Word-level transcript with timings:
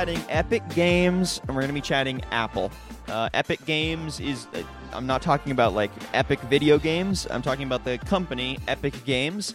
chatting 0.00 0.24
Epic 0.30 0.62
Games, 0.74 1.42
and 1.46 1.54
we're 1.54 1.60
going 1.60 1.68
to 1.68 1.74
be 1.74 1.80
chatting 1.82 2.22
Apple. 2.30 2.72
Uh, 3.06 3.28
Epic 3.34 3.62
Games 3.66 4.18
is, 4.18 4.46
uh, 4.54 4.62
I'm 4.94 5.06
not 5.06 5.20
talking 5.20 5.52
about 5.52 5.74
like 5.74 5.90
Epic 6.14 6.40
video 6.40 6.78
games, 6.78 7.26
I'm 7.30 7.42
talking 7.42 7.64
about 7.64 7.84
the 7.84 7.98
company, 7.98 8.56
Epic 8.66 8.94
Games. 9.04 9.54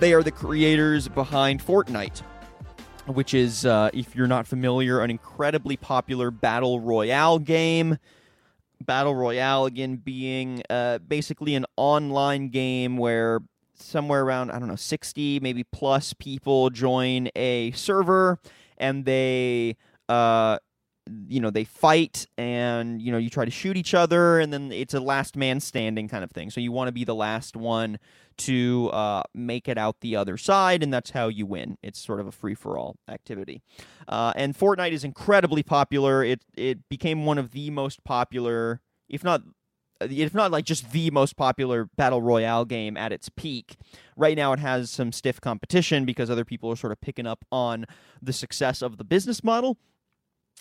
They 0.00 0.14
are 0.14 0.24
the 0.24 0.32
creators 0.32 1.06
behind 1.06 1.64
Fortnite, 1.64 2.22
which 3.06 3.34
is, 3.34 3.64
uh, 3.64 3.90
if 3.94 4.16
you're 4.16 4.26
not 4.26 4.48
familiar, 4.48 4.98
an 4.98 5.12
incredibly 5.12 5.76
popular 5.76 6.32
battle 6.32 6.80
royale 6.80 7.38
game. 7.38 7.98
Battle 8.84 9.14
Royale, 9.14 9.66
again, 9.66 9.94
being 9.94 10.60
uh, 10.68 10.98
basically 10.98 11.54
an 11.54 11.66
online 11.76 12.48
game 12.48 12.96
where 12.96 13.38
somewhere 13.74 14.24
around, 14.24 14.50
I 14.50 14.58
don't 14.58 14.66
know, 14.66 14.74
60, 14.74 15.38
maybe 15.38 15.62
plus 15.62 16.14
people 16.14 16.68
join 16.70 17.28
a 17.36 17.70
server 17.70 18.40
and 18.78 19.04
they 19.04 19.76
uh 20.08 20.58
you 21.28 21.40
know 21.40 21.50
they 21.50 21.64
fight 21.64 22.26
and 22.36 23.00
you 23.00 23.12
know 23.12 23.18
you 23.18 23.30
try 23.30 23.44
to 23.44 23.50
shoot 23.50 23.76
each 23.76 23.94
other 23.94 24.40
and 24.40 24.52
then 24.52 24.72
it's 24.72 24.94
a 24.94 25.00
last 25.00 25.36
man 25.36 25.60
standing 25.60 26.08
kind 26.08 26.24
of 26.24 26.30
thing. 26.30 26.50
So 26.50 26.60
you 26.60 26.72
want 26.72 26.88
to 26.88 26.92
be 26.92 27.04
the 27.04 27.14
last 27.14 27.56
one 27.56 27.98
to 28.38 28.90
uh, 28.92 29.22
make 29.34 29.68
it 29.68 29.78
out 29.78 30.00
the 30.00 30.16
other 30.16 30.36
side 30.36 30.82
and 30.82 30.92
that's 30.92 31.10
how 31.10 31.28
you 31.28 31.46
win. 31.46 31.78
It's 31.82 31.98
sort 31.98 32.20
of 32.20 32.26
a 32.26 32.32
free-for-all 32.32 32.96
activity. 33.08 33.62
Uh, 34.08 34.32
and 34.36 34.56
fortnite 34.56 34.92
is 34.92 35.04
incredibly 35.04 35.62
popular. 35.62 36.22
It, 36.22 36.42
it 36.54 36.88
became 36.88 37.24
one 37.24 37.38
of 37.38 37.52
the 37.52 37.70
most 37.70 38.04
popular 38.04 38.80
if 39.08 39.22
not 39.22 39.42
if 40.00 40.34
not 40.34 40.50
like 40.50 40.64
just 40.64 40.92
the 40.92 41.10
most 41.10 41.36
popular 41.36 41.86
battle 41.96 42.22
royale 42.22 42.64
game 42.64 42.96
at 42.96 43.12
its 43.12 43.28
peak. 43.28 43.76
Right 44.16 44.36
now, 44.36 44.52
it 44.52 44.58
has 44.58 44.90
some 44.90 45.12
stiff 45.12 45.40
competition 45.40 46.04
because 46.04 46.30
other 46.30 46.44
people 46.44 46.70
are 46.70 46.76
sort 46.76 46.92
of 46.92 47.00
picking 47.00 47.26
up 47.26 47.44
on 47.50 47.86
the 48.22 48.32
success 48.32 48.82
of 48.82 48.96
the 48.96 49.04
business 49.04 49.44
model 49.44 49.76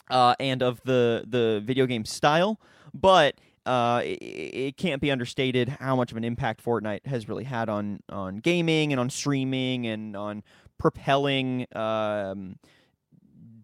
uh, 0.10 0.36
and 0.40 0.62
of 0.62 0.82
the 0.86 1.24
the 1.28 1.62
video 1.64 1.86
game 1.86 2.06
style, 2.06 2.60
but. 2.94 3.36
Uh, 3.68 4.04
it, 4.06 4.22
it, 4.22 4.78
can't 4.78 5.02
be 5.02 5.10
understated 5.10 5.68
how 5.68 5.96
much 5.96 6.12
of 6.12 6.18
an 6.18 6.24
impact 6.24 6.64
Fortnite 6.64 7.04
has 7.08 7.28
really 7.28 7.46
had 7.46 7.68
on 7.68 8.00
on 8.10 8.38
gaming 8.38 8.94
and 8.94 9.00
on 9.00 9.10
streaming 9.10 9.88
and 9.88 10.16
on 10.16 10.44
propelling 10.78 11.66
um, 11.76 12.58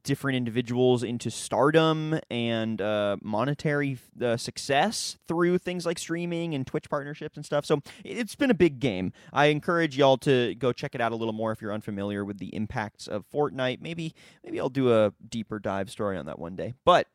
different 0.04 0.36
individuals 0.36 1.04
into 1.04 1.30
stardom 1.30 2.20
and 2.30 2.82
uh, 2.82 3.18
monetary 3.22 3.98
uh, 4.22 4.38
success 4.38 5.18
through 5.28 5.58
things 5.58 5.86
like 5.86 6.00
streaming 6.00 6.54
and 6.54 6.66
Twitch 6.66 6.90
partnerships 6.90 7.38
and 7.38 7.46
stuff. 7.46 7.66
So 7.66 7.82
it's 8.04 8.36
been 8.36 8.52
a 8.52 8.56
big 8.56 8.80
game. 8.80 9.14
I 9.32 9.48
encourage 9.48 9.98
y'all 9.98 10.18
to 10.20 10.56
go 10.56 10.72
check 10.72 10.96
it 10.96 11.02
out 11.02 11.12
a 11.12 11.16
little 11.16 11.34
more 11.34 11.52
if 11.52 11.62
you're 11.62 11.74
unfamiliar 11.74 12.26
with 12.26 12.40
the 12.40 12.54
impacts 12.56 13.08
of 13.08 13.26
Fortnite. 13.30 13.82
Maybe 13.82 14.14
maybe 14.44 14.60
I'll 14.60 14.70
do 14.70 14.94
a 14.94 15.14
deeper 15.28 15.60
dive 15.60 15.90
story 15.90 16.18
on 16.18 16.26
that 16.26 16.40
one 16.40 16.56
day. 16.56 16.74
But 16.86 17.08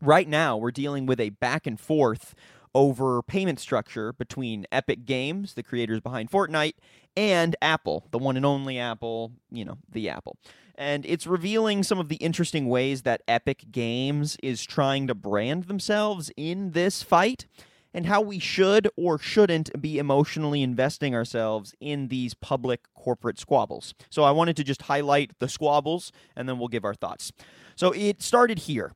right 0.00 0.28
now 0.28 0.56
we're 0.56 0.70
dealing 0.70 1.06
with 1.06 1.20
a 1.20 1.30
back 1.30 1.66
and 1.66 1.80
forth 1.80 2.34
over 2.76 3.22
payment 3.22 3.58
structure 3.58 4.12
between 4.12 4.66
Epic 4.70 5.04
Games, 5.04 5.54
the 5.54 5.62
creators 5.62 6.00
behind 6.00 6.30
Fortnite, 6.30 6.74
and 7.16 7.56
Apple, 7.62 8.06
the 8.10 8.18
one 8.18 8.36
and 8.36 8.44
only 8.44 8.78
Apple, 8.78 9.32
you 9.50 9.64
know, 9.64 9.78
the 9.90 10.08
Apple 10.08 10.36
and 10.76 11.06
it's 11.06 11.26
revealing 11.26 11.82
some 11.82 11.98
of 11.98 12.08
the 12.08 12.16
interesting 12.16 12.68
ways 12.68 13.02
that 13.02 13.22
Epic 13.26 13.66
Games 13.70 14.36
is 14.42 14.64
trying 14.64 15.06
to 15.06 15.14
brand 15.14 15.64
themselves 15.64 16.30
in 16.36 16.72
this 16.72 17.02
fight 17.02 17.46
and 17.94 18.06
how 18.06 18.20
we 18.20 18.38
should 18.38 18.88
or 18.96 19.18
shouldn't 19.18 19.80
be 19.80 19.98
emotionally 19.98 20.62
investing 20.62 21.14
ourselves 21.14 21.74
in 21.80 22.08
these 22.08 22.34
public 22.34 22.82
corporate 22.94 23.38
squabbles. 23.38 23.94
So 24.10 24.22
I 24.22 24.32
wanted 24.32 24.56
to 24.56 24.64
just 24.64 24.82
highlight 24.82 25.32
the 25.38 25.48
squabbles 25.48 26.12
and 26.36 26.46
then 26.46 26.58
we'll 26.58 26.68
give 26.68 26.84
our 26.84 26.94
thoughts. 26.94 27.32
So 27.74 27.92
it 27.92 28.22
started 28.22 28.60
here. 28.60 28.92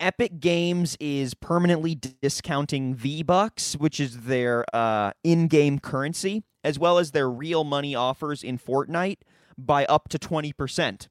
Epic 0.00 0.40
Games 0.40 0.96
is 0.98 1.34
permanently 1.34 1.94
discounting 1.94 2.94
V 2.94 3.22
Bucks, 3.22 3.74
which 3.74 4.00
is 4.00 4.22
their 4.22 4.64
uh, 4.74 5.12
in 5.22 5.46
game 5.46 5.78
currency, 5.78 6.42
as 6.64 6.78
well 6.78 6.98
as 6.98 7.12
their 7.12 7.30
real 7.30 7.64
money 7.64 7.94
offers 7.94 8.42
in 8.42 8.58
Fortnite 8.58 9.18
by 9.56 9.84
up 9.84 10.08
to 10.08 10.18
20%. 10.18 11.08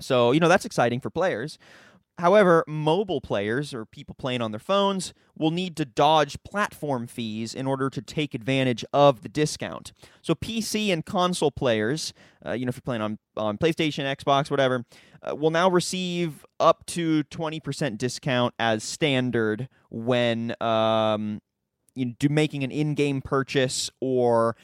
So, 0.00 0.32
you 0.32 0.40
know, 0.40 0.48
that's 0.48 0.64
exciting 0.64 1.00
for 1.00 1.10
players. 1.10 1.58
However, 2.18 2.64
mobile 2.68 3.20
players 3.20 3.74
or 3.74 3.84
people 3.84 4.14
playing 4.14 4.40
on 4.40 4.52
their 4.52 4.60
phones 4.60 5.12
will 5.36 5.50
need 5.50 5.76
to 5.76 5.84
dodge 5.84 6.40
platform 6.44 7.08
fees 7.08 7.54
in 7.54 7.66
order 7.66 7.90
to 7.90 8.00
take 8.00 8.34
advantage 8.34 8.84
of 8.92 9.22
the 9.22 9.28
discount. 9.28 9.92
So, 10.22 10.34
PC 10.34 10.92
and 10.92 11.04
console 11.04 11.50
players, 11.50 12.14
uh, 12.46 12.52
you 12.52 12.66
know, 12.66 12.70
if 12.70 12.76
you're 12.76 12.82
playing 12.82 13.02
on, 13.02 13.18
on 13.36 13.58
PlayStation, 13.58 14.04
Xbox, 14.04 14.48
whatever, 14.48 14.84
uh, 15.22 15.34
will 15.34 15.50
now 15.50 15.68
receive 15.68 16.46
up 16.60 16.86
to 16.86 17.24
20% 17.24 17.98
discount 17.98 18.54
as 18.60 18.84
standard 18.84 19.68
when 19.90 20.54
um, 20.60 21.40
you 21.96 22.14
do 22.18 22.28
making 22.28 22.62
an 22.62 22.70
in 22.70 22.94
game 22.94 23.22
purchase 23.22 23.90
or 24.00 24.54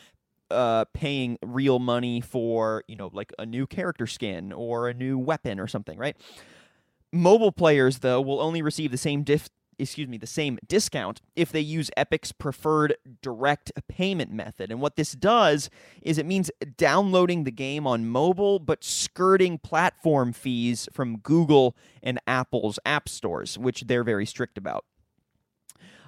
uh, 0.50 0.84
paying 0.94 1.38
real 1.44 1.78
money 1.78 2.20
for 2.20 2.82
you 2.88 2.96
know 2.96 3.10
like 3.12 3.32
a 3.38 3.46
new 3.46 3.66
character 3.66 4.06
skin 4.06 4.52
or 4.52 4.88
a 4.88 4.94
new 4.94 5.18
weapon 5.18 5.60
or 5.60 5.66
something, 5.66 5.98
right? 5.98 6.16
Mobile 7.12 7.52
players 7.52 7.98
though 7.98 8.20
will 8.20 8.40
only 8.40 8.62
receive 8.62 8.90
the 8.90 8.96
same 8.96 9.22
diff 9.22 9.48
excuse 9.80 10.08
me, 10.08 10.18
the 10.18 10.26
same 10.26 10.58
discount 10.66 11.20
if 11.34 11.50
they 11.50 11.60
use 11.60 11.90
Epic's 11.96 12.32
preferred 12.32 12.96
direct 13.22 13.72
payment 13.88 14.30
method. 14.30 14.70
And 14.70 14.80
what 14.80 14.96
this 14.96 15.12
does 15.12 15.70
is 16.02 16.18
it 16.18 16.26
means 16.26 16.50
downloading 16.76 17.44
the 17.44 17.50
game 17.50 17.86
on 17.86 18.06
mobile 18.06 18.58
but 18.58 18.84
skirting 18.84 19.58
platform 19.58 20.32
fees 20.32 20.88
from 20.92 21.18
Google 21.18 21.76
and 22.02 22.20
Apple's 22.26 22.78
app 22.84 23.08
stores, 23.08 23.58
which 23.58 23.82
they're 23.82 24.04
very 24.04 24.26
strict 24.26 24.58
about. 24.58 24.84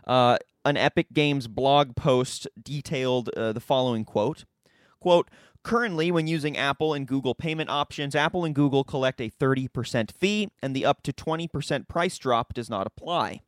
Uh, 0.07 0.37
an 0.65 0.77
Epic 0.77 1.09
Games 1.13 1.49
blog 1.49 1.97
post 1.97 2.47
detailed 2.61 3.29
uh, 3.31 3.53
the 3.53 3.61
following 3.61 4.05
quote 4.05 4.45
quote 5.01 5.29
Currently, 5.65 6.11
when 6.11 6.27
using 6.27 6.57
Apple 6.57 6.93
and 6.93 7.07
Google 7.07 7.35
payment 7.35 7.71
options, 7.71 8.17
Apple 8.17 8.45
and 8.45 8.55
Google 8.55 8.83
collect 8.83 9.21
a 9.21 9.31
30% 9.31 10.11
fee, 10.11 10.51
and 10.61 10.75
the 10.75 10.85
up 10.85 11.03
to 11.05 11.13
20% 11.13 11.87
price 11.87 12.19
drop 12.19 12.53
does 12.53 12.69
not 12.69 12.87
apply. 12.87 13.43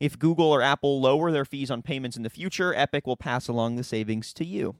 If 0.00 0.18
Google 0.18 0.46
or 0.46 0.62
Apple 0.62 1.00
lower 1.00 1.30
their 1.30 1.44
fees 1.44 1.70
on 1.70 1.82
payments 1.82 2.16
in 2.16 2.22
the 2.22 2.30
future, 2.30 2.74
Epic 2.74 3.06
will 3.06 3.18
pass 3.18 3.48
along 3.48 3.76
the 3.76 3.84
savings 3.84 4.32
to 4.32 4.44
you. 4.44 4.76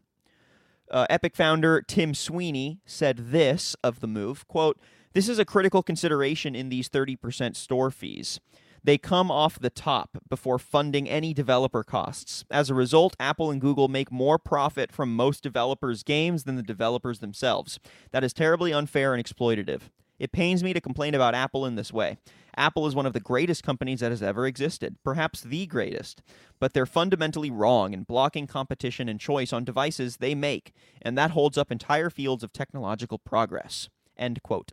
Uh, 0.90 1.06
Epic 1.10 1.36
founder 1.36 1.82
Tim 1.82 2.14
Sweeney 2.14 2.80
said 2.86 3.30
this 3.30 3.76
of 3.84 4.00
the 4.00 4.08
move, 4.08 4.48
quote, 4.48 4.80
"This 5.12 5.28
is 5.28 5.38
a 5.38 5.44
critical 5.44 5.82
consideration 5.82 6.54
in 6.54 6.70
these 6.70 6.88
30% 6.88 7.56
store 7.56 7.90
fees. 7.90 8.40
They 8.84 8.98
come 8.98 9.30
off 9.30 9.60
the 9.60 9.70
top 9.70 10.18
before 10.28 10.58
funding 10.58 11.08
any 11.08 11.32
developer 11.32 11.84
costs. 11.84 12.44
As 12.50 12.68
a 12.68 12.74
result, 12.74 13.14
Apple 13.20 13.50
and 13.50 13.60
Google 13.60 13.86
make 13.88 14.10
more 14.10 14.38
profit 14.38 14.90
from 14.90 15.14
most 15.14 15.42
developers' 15.42 16.02
games 16.02 16.44
than 16.44 16.56
the 16.56 16.62
developers 16.62 17.20
themselves. 17.20 17.78
That 18.10 18.24
is 18.24 18.32
terribly 18.32 18.72
unfair 18.72 19.14
and 19.14 19.24
exploitative. 19.24 19.82
It 20.18 20.32
pains 20.32 20.64
me 20.64 20.72
to 20.72 20.80
complain 20.80 21.14
about 21.14 21.34
Apple 21.34 21.64
in 21.64 21.76
this 21.76 21.92
way. 21.92 22.16
Apple 22.56 22.86
is 22.86 22.94
one 22.94 23.06
of 23.06 23.12
the 23.12 23.20
greatest 23.20 23.62
companies 23.62 24.00
that 24.00 24.10
has 24.10 24.22
ever 24.22 24.46
existed, 24.46 24.96
perhaps 25.04 25.40
the 25.40 25.66
greatest, 25.66 26.22
but 26.60 26.74
they're 26.74 26.84
fundamentally 26.84 27.50
wrong 27.50 27.94
in 27.94 28.02
blocking 28.02 28.46
competition 28.46 29.08
and 29.08 29.18
choice 29.18 29.52
on 29.52 29.64
devices 29.64 30.18
they 30.18 30.34
make, 30.34 30.72
and 31.00 31.16
that 31.16 31.30
holds 31.30 31.56
up 31.56 31.72
entire 31.72 32.10
fields 32.10 32.42
of 32.42 32.52
technological 32.52 33.18
progress. 33.18 33.88
End 34.16 34.42
quote. 34.42 34.72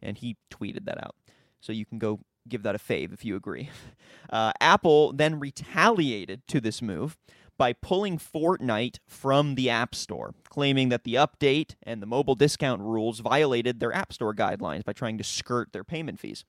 And 0.00 0.18
he 0.18 0.36
tweeted 0.50 0.84
that 0.86 0.98
out. 0.98 1.16
So 1.60 1.72
you 1.72 1.84
can 1.84 1.98
go 1.98 2.20
give 2.48 2.62
that 2.62 2.74
a 2.74 2.78
fave 2.78 3.12
if 3.12 3.24
you 3.24 3.36
agree. 3.36 3.70
Uh, 4.30 4.52
Apple 4.60 5.14
then 5.14 5.40
retaliated 5.40 6.46
to 6.48 6.60
this 6.60 6.82
move 6.82 7.16
by 7.56 7.72
pulling 7.72 8.18
Fortnite 8.18 8.98
from 9.06 9.54
the 9.54 9.70
App 9.70 9.94
Store, 9.94 10.34
claiming 10.50 10.90
that 10.90 11.04
the 11.04 11.14
update 11.14 11.76
and 11.82 12.02
the 12.02 12.06
mobile 12.06 12.34
discount 12.34 12.82
rules 12.82 13.20
violated 13.20 13.80
their 13.80 13.92
App 13.92 14.12
Store 14.12 14.34
guidelines 14.34 14.84
by 14.84 14.92
trying 14.92 15.16
to 15.16 15.24
skirt 15.24 15.72
their 15.72 15.82
payment 15.82 16.20
fees. 16.20 16.44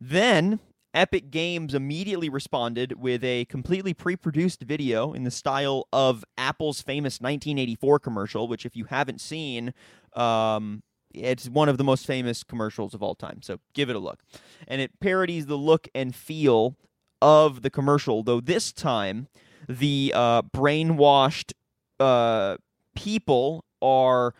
Then 0.00 0.60
Epic 0.94 1.30
Games 1.30 1.74
immediately 1.74 2.30
responded 2.30 2.98
with 2.98 3.22
a 3.22 3.44
completely 3.44 3.92
pre 3.92 4.16
produced 4.16 4.62
video 4.62 5.12
in 5.12 5.24
the 5.24 5.30
style 5.30 5.86
of 5.92 6.24
Apple's 6.38 6.80
famous 6.80 7.20
1984 7.20 7.98
commercial, 7.98 8.48
which, 8.48 8.64
if 8.64 8.74
you 8.74 8.86
haven't 8.86 9.20
seen, 9.20 9.74
um, 10.14 10.82
it's 11.16 11.48
one 11.48 11.68
of 11.68 11.78
the 11.78 11.84
most 11.84 12.06
famous 12.06 12.44
commercials 12.44 12.94
of 12.94 13.02
all 13.02 13.14
time. 13.14 13.42
So 13.42 13.58
give 13.74 13.90
it 13.90 13.96
a 13.96 14.00
look. 14.00 14.22
And 14.68 14.80
it 14.80 14.98
parodies 15.00 15.46
the 15.46 15.56
look 15.56 15.88
and 15.94 16.14
feel 16.14 16.76
of 17.22 17.62
the 17.62 17.70
commercial, 17.70 18.22
though 18.22 18.40
this 18.40 18.72
time 18.72 19.28
the 19.68 20.12
uh, 20.14 20.42
brainwashed 20.42 21.52
uh, 21.98 22.56
people 22.94 23.64
are 23.82 24.34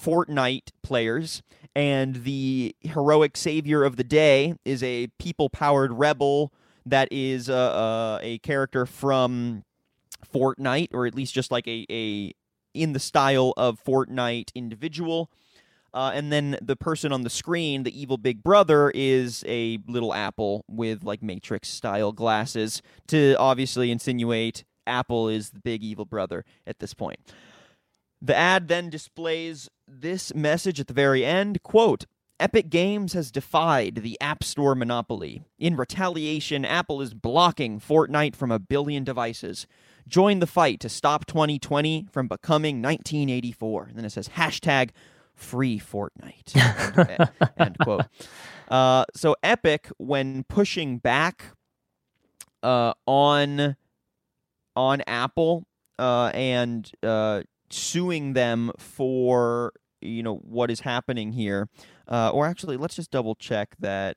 Fortnite 0.00 0.70
players, 0.82 1.42
and 1.74 2.24
the 2.24 2.74
heroic 2.80 3.36
savior 3.36 3.84
of 3.84 3.96
the 3.96 4.04
day 4.04 4.54
is 4.64 4.82
a 4.82 5.08
people 5.18 5.48
powered 5.48 5.92
rebel 5.92 6.52
that 6.86 7.08
is 7.10 7.48
uh, 7.48 7.54
uh, 7.54 8.18
a 8.22 8.38
character 8.38 8.86
from 8.86 9.64
Fortnite, 10.32 10.88
or 10.92 11.06
at 11.06 11.14
least 11.14 11.34
just 11.34 11.50
like 11.50 11.66
a, 11.66 11.86
a 11.90 12.32
in 12.74 12.92
the 12.92 13.00
style 13.00 13.52
of 13.56 13.82
Fortnite 13.82 14.50
individual 14.54 15.30
Uh, 15.94 16.10
and 16.14 16.32
then 16.32 16.58
the 16.60 16.76
person 16.76 17.12
on 17.12 17.22
the 17.22 17.30
screen, 17.30 17.82
the 17.82 18.00
evil 18.00 18.18
big 18.18 18.42
brother, 18.42 18.90
is 18.94 19.44
a 19.46 19.78
little 19.86 20.12
apple 20.12 20.64
with 20.68 21.02
like 21.02 21.22
Matrix 21.22 21.68
style 21.68 22.12
glasses 22.12 22.82
to 23.06 23.34
obviously 23.38 23.90
insinuate 23.90 24.64
Apple 24.88 25.28
is 25.28 25.50
the 25.50 25.60
big 25.60 25.84
evil 25.84 26.04
brother 26.04 26.44
at 26.66 26.80
this 26.80 26.94
point. 26.94 27.20
The 28.20 28.34
ad 28.34 28.66
then 28.66 28.90
displays 28.90 29.68
this 29.86 30.34
message 30.34 30.80
at 30.80 30.88
the 30.88 30.94
very 30.94 31.24
end 31.24 31.62
quote, 31.62 32.06
Epic 32.40 32.70
Games 32.70 33.14
has 33.14 33.32
defied 33.32 33.96
the 33.96 34.20
App 34.20 34.44
Store 34.44 34.76
monopoly. 34.76 35.42
In 35.58 35.76
retaliation, 35.76 36.64
Apple 36.64 37.00
is 37.00 37.12
blocking 37.12 37.80
Fortnite 37.80 38.36
from 38.36 38.52
a 38.52 38.60
billion 38.60 39.02
devices. 39.02 39.66
Join 40.06 40.38
the 40.38 40.46
fight 40.46 40.78
to 40.80 40.88
stop 40.88 41.26
2020 41.26 42.06
from 42.12 42.28
becoming 42.28 42.80
1984. 42.80 43.86
And 43.88 43.98
then 43.98 44.04
it 44.04 44.10
says 44.10 44.30
hashtag 44.30 44.90
free 45.38 45.80
Fortnite. 45.80 47.30
end 47.58 47.76
quote. 47.78 48.06
Uh, 48.68 49.04
so 49.14 49.34
Epic, 49.42 49.88
when 49.96 50.44
pushing 50.44 50.98
back 50.98 51.44
uh, 52.62 52.92
on 53.06 53.76
on 54.76 55.02
Apple 55.06 55.64
uh, 55.98 56.30
and 56.34 56.90
uh, 57.02 57.42
suing 57.70 58.34
them 58.34 58.72
for 58.78 59.72
you 60.00 60.22
know 60.22 60.36
what 60.36 60.70
is 60.70 60.80
happening 60.80 61.32
here, 61.32 61.68
uh, 62.08 62.30
or 62.30 62.46
actually, 62.46 62.76
let's 62.76 62.96
just 62.96 63.10
double 63.10 63.34
check 63.34 63.74
that 63.78 64.16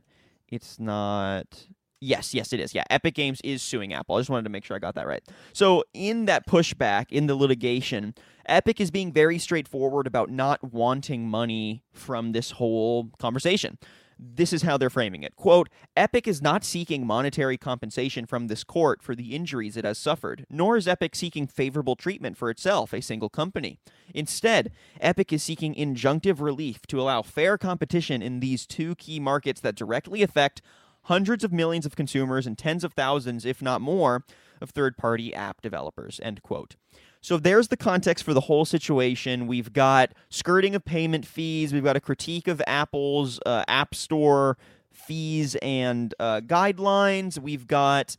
it's 0.49 0.79
not. 0.79 1.67
Yes, 2.03 2.33
yes, 2.33 2.51
it 2.51 2.59
is. 2.59 2.73
Yeah, 2.73 2.83
Epic 2.89 3.13
Games 3.13 3.39
is 3.43 3.61
suing 3.61 3.93
Apple. 3.93 4.15
I 4.15 4.19
just 4.19 4.29
wanted 4.31 4.45
to 4.45 4.49
make 4.49 4.65
sure 4.65 4.75
I 4.75 4.79
got 4.79 4.95
that 4.95 5.05
right. 5.05 5.21
So, 5.53 5.83
in 5.93 6.25
that 6.25 6.47
pushback, 6.47 7.11
in 7.11 7.27
the 7.27 7.35
litigation, 7.35 8.15
Epic 8.47 8.81
is 8.81 8.89
being 8.89 9.13
very 9.13 9.37
straightforward 9.37 10.07
about 10.07 10.31
not 10.31 10.73
wanting 10.73 11.29
money 11.29 11.83
from 11.93 12.31
this 12.31 12.51
whole 12.51 13.11
conversation. 13.19 13.77
This 14.17 14.51
is 14.51 14.63
how 14.63 14.77
they're 14.77 14.89
framing 14.89 15.21
it. 15.21 15.35
Quote 15.35 15.69
Epic 15.95 16.27
is 16.27 16.41
not 16.41 16.63
seeking 16.63 17.05
monetary 17.05 17.57
compensation 17.57 18.25
from 18.25 18.47
this 18.47 18.63
court 18.63 19.03
for 19.03 19.13
the 19.13 19.35
injuries 19.35 19.77
it 19.77 19.85
has 19.85 19.99
suffered, 19.99 20.47
nor 20.49 20.77
is 20.77 20.87
Epic 20.87 21.15
seeking 21.15 21.45
favorable 21.45 21.95
treatment 21.95 22.35
for 22.35 22.49
itself, 22.49 22.93
a 22.93 23.01
single 23.01 23.29
company. 23.29 23.79
Instead, 24.13 24.71
Epic 24.99 25.31
is 25.31 25.43
seeking 25.43 25.75
injunctive 25.75 26.41
relief 26.41 26.87
to 26.87 26.99
allow 26.99 27.21
fair 27.21 27.59
competition 27.59 28.23
in 28.23 28.39
these 28.39 28.65
two 28.65 28.95
key 28.95 29.19
markets 29.19 29.61
that 29.61 29.75
directly 29.75 30.23
affect 30.23 30.63
hundreds 31.03 31.43
of 31.43 31.51
millions 31.51 31.85
of 31.85 31.95
consumers 31.95 32.45
and 32.47 32.57
tens 32.57 32.83
of 32.83 32.93
thousands, 32.93 33.45
if 33.45 33.61
not 33.61 33.81
more, 33.81 34.23
of 34.61 34.69
third 34.69 34.97
party 34.97 35.33
app 35.33 35.61
developers. 35.61 36.19
End 36.23 36.41
quote. 36.43 36.75
So 37.21 37.37
there's 37.37 37.67
the 37.67 37.77
context 37.77 38.23
for 38.23 38.33
the 38.33 38.41
whole 38.41 38.65
situation. 38.65 39.45
We've 39.45 39.71
got 39.71 40.13
skirting 40.29 40.73
of 40.73 40.83
payment 40.83 41.25
fees. 41.25 41.71
We've 41.71 41.83
got 41.83 41.95
a 41.95 41.99
critique 41.99 42.47
of 42.47 42.61
Apple's 42.65 43.39
uh, 43.45 43.63
App 43.67 43.93
Store 43.93 44.57
fees 44.91 45.55
and 45.61 46.13
uh, 46.19 46.41
guidelines. 46.41 47.37
We've 47.37 47.67
got 47.67 48.17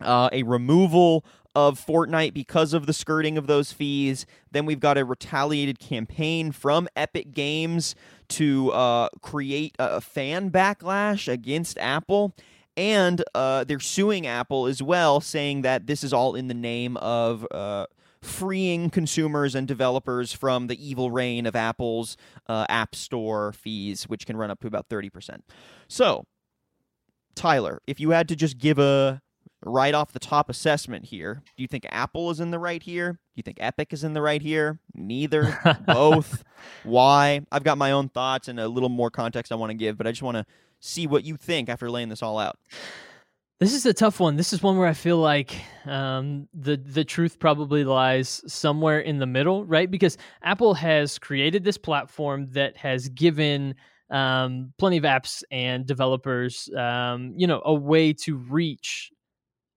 uh, 0.00 0.28
a 0.32 0.42
removal 0.42 1.24
of 1.56 1.80
Fortnite 1.80 2.34
because 2.34 2.74
of 2.74 2.84
the 2.84 2.92
skirting 2.92 3.38
of 3.38 3.46
those 3.46 3.72
fees. 3.72 4.26
Then 4.52 4.66
we've 4.66 4.78
got 4.78 4.98
a 4.98 5.06
retaliated 5.06 5.78
campaign 5.78 6.52
from 6.52 6.86
Epic 6.94 7.32
Games 7.32 7.94
to 8.28 8.70
uh, 8.72 9.08
create 9.22 9.74
a 9.78 10.02
fan 10.02 10.50
backlash 10.50 11.32
against 11.32 11.78
Apple. 11.78 12.34
And 12.76 13.24
uh, 13.34 13.64
they're 13.64 13.80
suing 13.80 14.26
Apple 14.26 14.66
as 14.66 14.82
well, 14.82 15.22
saying 15.22 15.62
that 15.62 15.86
this 15.86 16.04
is 16.04 16.12
all 16.12 16.34
in 16.34 16.48
the 16.48 16.54
name 16.54 16.98
of 16.98 17.46
uh, 17.50 17.86
freeing 18.20 18.90
consumers 18.90 19.54
and 19.54 19.66
developers 19.66 20.34
from 20.34 20.66
the 20.66 20.86
evil 20.86 21.10
reign 21.10 21.46
of 21.46 21.56
Apple's 21.56 22.18
uh, 22.50 22.66
App 22.68 22.94
Store 22.94 23.54
fees, 23.54 24.04
which 24.04 24.26
can 24.26 24.36
run 24.36 24.50
up 24.50 24.60
to 24.60 24.66
about 24.66 24.90
30%. 24.90 25.38
So, 25.88 26.26
Tyler, 27.34 27.80
if 27.86 27.98
you 27.98 28.10
had 28.10 28.28
to 28.28 28.36
just 28.36 28.58
give 28.58 28.78
a 28.78 29.22
right 29.64 29.94
off 29.94 30.12
the 30.12 30.18
top 30.18 30.48
assessment 30.48 31.06
here, 31.06 31.42
do 31.56 31.62
you 31.62 31.68
think 31.68 31.86
Apple 31.90 32.30
is 32.30 32.40
in 32.40 32.50
the 32.50 32.58
right 32.58 32.82
here? 32.82 33.12
Do 33.12 33.18
you 33.36 33.42
think 33.42 33.58
Epic 33.60 33.92
is 33.92 34.04
in 34.04 34.12
the 34.12 34.22
right 34.22 34.42
here? 34.42 34.80
Neither, 34.94 35.58
both. 35.86 36.44
Why? 36.84 37.40
I've 37.50 37.64
got 37.64 37.78
my 37.78 37.92
own 37.92 38.08
thoughts 38.08 38.48
and 38.48 38.60
a 38.60 38.68
little 38.68 38.88
more 38.88 39.10
context 39.10 39.52
I 39.52 39.56
want 39.56 39.70
to 39.70 39.76
give, 39.76 39.96
but 39.96 40.06
I 40.06 40.10
just 40.10 40.22
want 40.22 40.36
to 40.36 40.46
see 40.80 41.06
what 41.06 41.24
you 41.24 41.36
think 41.36 41.68
after 41.68 41.90
laying 41.90 42.08
this 42.08 42.22
all 42.22 42.38
out. 42.38 42.58
This 43.58 43.72
is 43.72 43.86
a 43.86 43.94
tough 43.94 44.20
one. 44.20 44.36
This 44.36 44.52
is 44.52 44.62
one 44.62 44.76
where 44.76 44.86
I 44.86 44.92
feel 44.92 45.16
like 45.16 45.58
um, 45.86 46.46
the 46.52 46.76
the 46.76 47.04
truth 47.04 47.38
probably 47.38 47.84
lies 47.84 48.42
somewhere 48.46 49.00
in 49.00 49.18
the 49.18 49.26
middle, 49.26 49.64
right? 49.64 49.90
Because 49.90 50.18
Apple 50.42 50.74
has 50.74 51.18
created 51.18 51.64
this 51.64 51.78
platform 51.78 52.48
that 52.48 52.76
has 52.76 53.08
given 53.08 53.74
um, 54.10 54.74
plenty 54.76 54.98
of 54.98 55.04
apps 55.04 55.42
and 55.50 55.86
developers, 55.86 56.68
um, 56.76 57.32
you 57.34 57.46
know, 57.46 57.62
a 57.64 57.72
way 57.72 58.12
to 58.12 58.36
reach 58.36 59.10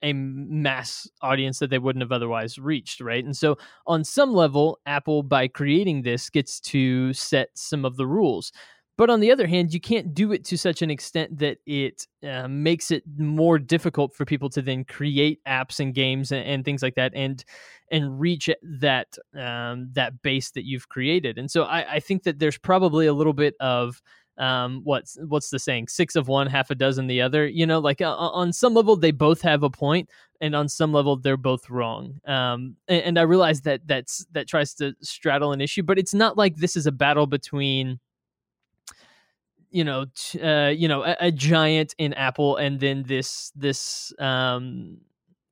a 0.02 0.14
mass 0.14 1.10
audience 1.22 1.60
that 1.60 1.70
they 1.70 1.80
wouldn't 1.80 2.02
have 2.02 2.12
otherwise 2.12 2.58
reached, 2.58 3.02
right? 3.02 3.24
And 3.24 3.36
so, 3.36 3.58
on 3.86 4.04
some 4.04 4.34
level, 4.34 4.80
Apple, 4.86 5.24
by 5.24 5.48
creating 5.48 6.04
this, 6.04 6.30
gets 6.30 6.60
to 6.62 7.14
set 7.14 7.50
some 7.56 7.86
of 7.86 7.98
the 7.98 8.08
rules. 8.08 8.52
But 9.00 9.10
on 9.10 9.22
the 9.22 9.32
other 9.32 9.48
hand, 9.48 9.74
you 9.74 9.80
can't 9.80 10.14
do 10.14 10.34
it 10.34 10.44
to 10.44 10.58
such 10.58 10.82
an 10.82 10.92
extent 10.92 11.38
that 11.40 11.60
it 11.66 12.06
uh, 12.22 12.50
makes 12.50 12.92
it 12.92 13.04
more 13.18 13.58
difficult 13.58 14.14
for 14.14 14.26
people 14.26 14.50
to 14.50 14.62
then 14.62 14.84
create 14.84 15.40
apps 15.48 15.80
and 15.80 15.94
games 15.94 16.34
and, 16.34 16.46
and 16.46 16.66
things 16.66 16.84
like 16.84 16.96
that, 16.96 17.14
and 17.16 17.46
and 17.92 18.20
reach 18.20 18.50
that 18.62 19.18
um, 19.38 19.90
that 19.94 20.22
base 20.22 20.52
that 20.52 20.66
you've 20.66 20.90
created. 20.90 21.38
And 21.38 21.50
so 21.50 21.64
I, 21.64 21.94
I 21.94 22.00
think 22.02 22.24
that 22.24 22.40
there's 22.40 22.58
probably 22.58 23.08
a 23.08 23.14
little 23.14 23.32
bit 23.32 23.56
of 23.62 24.02
um, 24.40 24.82
what's 24.84 25.18
what's 25.28 25.50
the 25.50 25.60
saying? 25.60 25.90
Six 25.90 26.16
of 26.16 26.28
one, 26.28 26.48
half 26.48 26.72
a 26.72 26.76
dozen 26.76 27.08
the 27.08 27.22
other. 27.22 27.48
You 27.48 27.66
know, 27.66 27.80
like 27.80 28.02
uh, 28.02 28.16
on 28.16 28.54
some 28.54 28.74
level 28.74 28.96
they 28.96 29.12
both 29.12 29.42
have 29.42 29.64
a 29.64 29.70
point, 29.70 30.10
and 30.42 30.56
on 30.56 30.68
some 30.70 30.94
level 30.94 31.18
they're 31.18 31.38
both 31.38 31.70
wrong. 31.70 32.20
Um, 32.26 32.78
and, 32.88 33.04
and 33.04 33.20
I 33.20 33.24
realize 33.24 33.62
that 33.62 33.82
that's 33.86 34.26
that 34.32 34.48
tries 34.48 34.74
to 34.76 34.94
straddle 35.02 35.52
an 35.52 35.62
issue, 35.62 35.84
but 35.84 36.00
it's 36.00 36.14
not 36.14 36.38
like 36.38 36.56
this 36.56 36.76
is 36.76 36.88
a 36.88 36.92
battle 36.92 37.28
between 37.28 38.00
you 39.72 39.84
know, 39.84 40.06
t- 40.16 40.42
uh, 40.42 40.70
you 40.70 40.88
know, 40.88 41.04
a, 41.04 41.16
a, 41.20 41.32
giant 41.32 41.94
in 42.00 42.14
Apple, 42.14 42.58
and 42.58 42.80
then 42.80 43.04
this 43.04 43.52
this 43.56 44.12
um, 44.18 44.98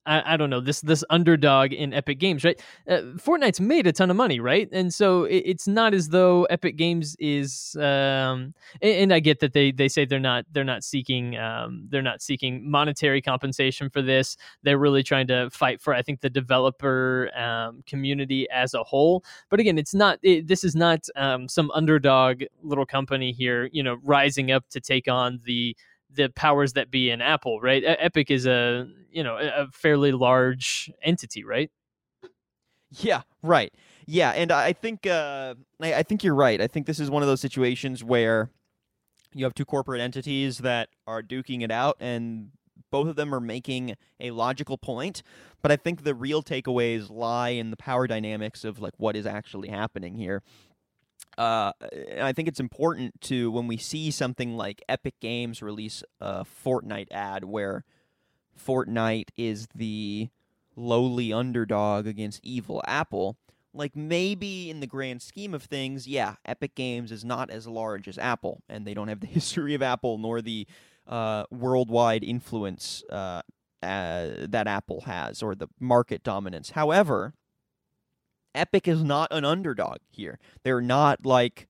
I, 0.08 0.34
I, 0.34 0.38
don't 0.38 0.50
know 0.50 0.62
this 0.62 0.82
this 0.82 1.04
underdog 1.10 1.74
in 1.74 1.94
Epic 1.94 2.20
Games, 2.20 2.44
right? 2.44 2.60
Uh, 2.88 3.02
Fortnite's 3.18 3.60
made 3.60 3.86
a 3.86 3.92
ton 3.92 4.10
of 4.10 4.16
money, 4.16 4.40
right? 4.40 4.70
And 4.72 4.94
so 4.94 5.26
it, 5.26 5.44
it's 5.46 5.68
not 5.68 5.94
as 5.94 6.10
though 6.10 6.46
Epic 6.46 6.78
Games 6.78 7.16
is. 7.20 7.76
Um, 7.76 8.54
and, 8.82 8.94
and, 8.94 9.14
I 9.14 9.20
get 9.20 9.40
that 9.42 9.54
they 9.54 9.72
they 9.72 9.88
say 9.88 10.06
they're 10.06 10.20
not 10.20 10.46
they're 10.52 10.64
not 10.64 10.84
seeking 10.84 11.38
um, 11.38 11.88
they're 11.90 12.02
not 12.02 12.22
seeking 12.22 12.70
monetary 12.70 13.22
compensation 13.22 13.90
for 13.90 14.02
this. 14.02 14.38
They're 14.64 14.80
really 14.80 15.04
trying 15.04 15.28
to 15.28 15.50
fight 15.50 15.82
for 15.82 15.94
I 15.94 16.02
think 16.02 16.22
the 16.22 16.30
developer 16.30 17.30
um, 17.38 17.84
community 17.86 18.48
as 18.50 18.74
a 18.74 18.84
whole. 18.84 19.24
But 19.50 19.60
again, 19.60 19.78
it's 19.78 19.94
not. 19.94 20.20
It, 20.24 20.48
this 20.48 20.64
is 20.64 20.76
not 20.76 21.06
um, 21.16 21.48
some 21.48 21.70
underdog 21.72 22.44
little 22.64 22.86
company 22.86 23.32
here, 23.32 23.70
you 23.72 23.84
know, 23.84 23.98
rising 24.04 24.52
up 24.52 24.70
to 24.70 24.80
take 24.80 25.08
on 25.08 25.42
the 25.46 25.76
the 26.10 26.30
powers 26.30 26.74
that 26.74 26.92
be 26.92 27.10
in 27.10 27.22
Apple, 27.22 27.60
right? 27.62 27.84
Epic 27.86 28.32
is 28.32 28.46
a 28.46 28.88
you 29.12 29.24
know 29.24 29.38
a 29.38 29.68
fairly 29.72 30.12
large 30.12 30.92
entity, 31.02 31.44
right? 31.44 31.70
Yeah, 32.92 33.24
right. 33.44 33.74
Yeah, 34.06 34.32
and 34.32 34.52
I 34.52 34.74
think 34.74 35.06
uh, 35.06 35.56
I 35.82 36.04
think 36.04 36.24
you're 36.24 36.36
right. 36.36 36.62
I 36.62 36.68
think 36.68 36.86
this 36.86 37.00
is 37.00 37.10
one 37.10 37.24
of 37.24 37.28
those 37.28 37.42
situations 37.42 38.04
where 38.04 38.50
you 39.34 39.44
have 39.44 39.54
two 39.54 39.66
corporate 39.66 40.00
entities 40.00 40.60
that 40.60 40.90
are 41.06 41.22
duking 41.22 41.62
it 41.64 41.72
out, 41.72 41.98
and 42.00 42.52
both 42.90 43.08
of 43.08 43.18
them 43.18 43.36
are 43.36 43.42
making 43.42 43.96
a 44.20 44.32
logical 44.32 44.78
point. 44.78 45.22
But 45.62 45.72
I 45.72 45.76
think 45.76 46.04
the 46.04 46.16
real 46.16 46.42
takeaways 46.42 47.10
lie 47.10 47.50
in 47.50 47.72
the 47.72 47.78
power 47.78 48.08
dynamics 48.08 48.64
of 48.64 48.80
like 48.80 48.94
what 48.98 49.16
is 49.16 49.26
actually 49.26 49.68
happening 49.70 50.16
here 50.16 50.42
uh, 51.38 51.72
I 52.20 52.34
think 52.34 52.48
it's 52.48 52.60
important 52.60 53.22
to 53.22 53.52
when 53.52 53.68
we 53.68 53.78
see 53.78 54.12
something 54.12 54.58
like 54.58 54.82
Epic 54.90 55.16
Games 55.20 55.62
release 55.62 56.04
a 56.20 56.46
Fortnite 56.46 57.12
ad 57.12 57.44
where 57.44 57.84
Fortnite 58.58 59.30
is 59.38 59.68
the 59.76 60.30
lowly 60.76 61.32
underdog 61.32 62.08
against 62.08 62.40
evil 62.44 62.82
Apple. 62.88 63.38
Like 63.74 63.96
maybe 63.96 64.70
in 64.72 64.80
the 64.80 64.88
grand 64.88 65.22
scheme 65.22 65.54
of 65.54 65.64
things, 65.64 66.08
yeah, 66.08 66.36
Epic 66.46 66.74
Games 66.74 67.12
is 67.12 67.24
not 67.24 67.52
as 67.52 67.68
large 67.68 68.08
as 68.08 68.18
Apple, 68.18 68.64
and 68.68 68.88
they 68.88 68.96
don't 68.96 69.10
have 69.10 69.20
the 69.20 69.28
history 69.28 69.76
of 69.76 69.84
Apple 69.84 70.18
nor 70.18 70.42
the 70.42 70.66
uh, 71.06 71.44
worldwide 71.52 72.24
influence 72.24 73.04
uh, 73.12 73.42
uh, 73.84 74.28
that 74.50 74.66
Apple 74.68 75.02
has 75.02 75.44
or 75.44 75.54
the 75.54 75.68
market 75.80 76.24
dominance. 76.24 76.72
However, 76.72 77.34
Epic 78.56 78.88
is 78.88 79.04
not 79.04 79.30
an 79.32 79.46
underdog 79.46 79.98
here. 80.10 80.40
They're 80.64 80.82
not 80.82 81.26
like, 81.26 81.68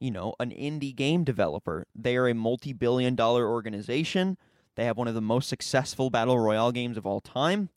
you 0.00 0.10
know, 0.10 0.34
an 0.40 0.50
indie 0.50 0.94
game 0.94 1.24
developer. 1.24 1.86
They 1.94 2.16
are 2.16 2.28
a 2.28 2.34
multi 2.34 2.72
billion 2.72 3.14
dollar 3.16 3.48
organization. 3.48 4.38
They 4.76 4.84
have 4.84 4.96
one 4.96 5.08
of 5.08 5.14
the 5.14 5.20
most 5.20 5.48
successful 5.48 6.10
battle 6.10 6.38
royale 6.38 6.72
games 6.72 6.96
of 6.96 7.06
all 7.06 7.20
time. 7.20 7.70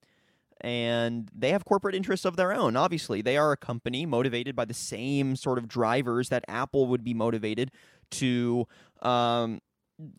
and 0.62 1.30
they 1.36 1.52
have 1.52 1.66
corporate 1.66 1.96
interests 1.96 2.26
of 2.26 2.36
their 2.36 2.54
own. 2.54 2.76
Obviously, 2.76 3.22
they 3.22 3.38
are 3.38 3.52
a 3.52 3.58
company 3.58 4.06
motivated 4.06 4.56
by 4.56 4.66
the 4.66 4.74
same 4.74 5.36
sort 5.36 5.58
of 5.58 5.68
drivers 5.68 6.30
that 6.30 6.46
Apple 6.48 6.88
would 6.88 7.04
be 7.04 7.14
motivated 7.16 7.72
to 8.12 8.68
um, 9.02 9.60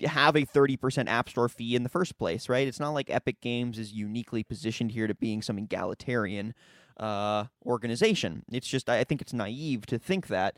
have 0.04 0.36
a 0.36 0.42
30% 0.46 1.08
App 1.08 1.28
Store 1.28 1.48
fee 1.48 1.74
in 1.76 1.82
the 1.82 1.88
first 1.88 2.18
place, 2.18 2.48
right? 2.48 2.66
It's 2.68 2.80
not 2.80 2.90
like 2.90 3.10
Epic 3.10 3.40
Games 3.40 3.78
is 3.78 3.92
uniquely 3.92 4.42
positioned 4.42 4.92
here 4.92 5.06
to 5.06 5.14
being 5.14 5.42
some 5.42 5.58
egalitarian 5.58 6.54
uh, 7.02 7.46
organization. 7.66 8.44
It's 8.52 8.68
just, 8.68 8.88
I 8.88 9.02
think 9.04 9.20
it's 9.20 9.32
naive 9.32 9.86
to 9.86 9.98
think 9.98 10.28
that, 10.28 10.56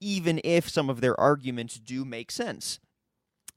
even 0.00 0.40
if 0.44 0.68
some 0.68 0.88
of 0.88 1.00
their 1.00 1.18
arguments 1.18 1.78
do 1.78 2.04
make 2.04 2.30
sense. 2.30 2.78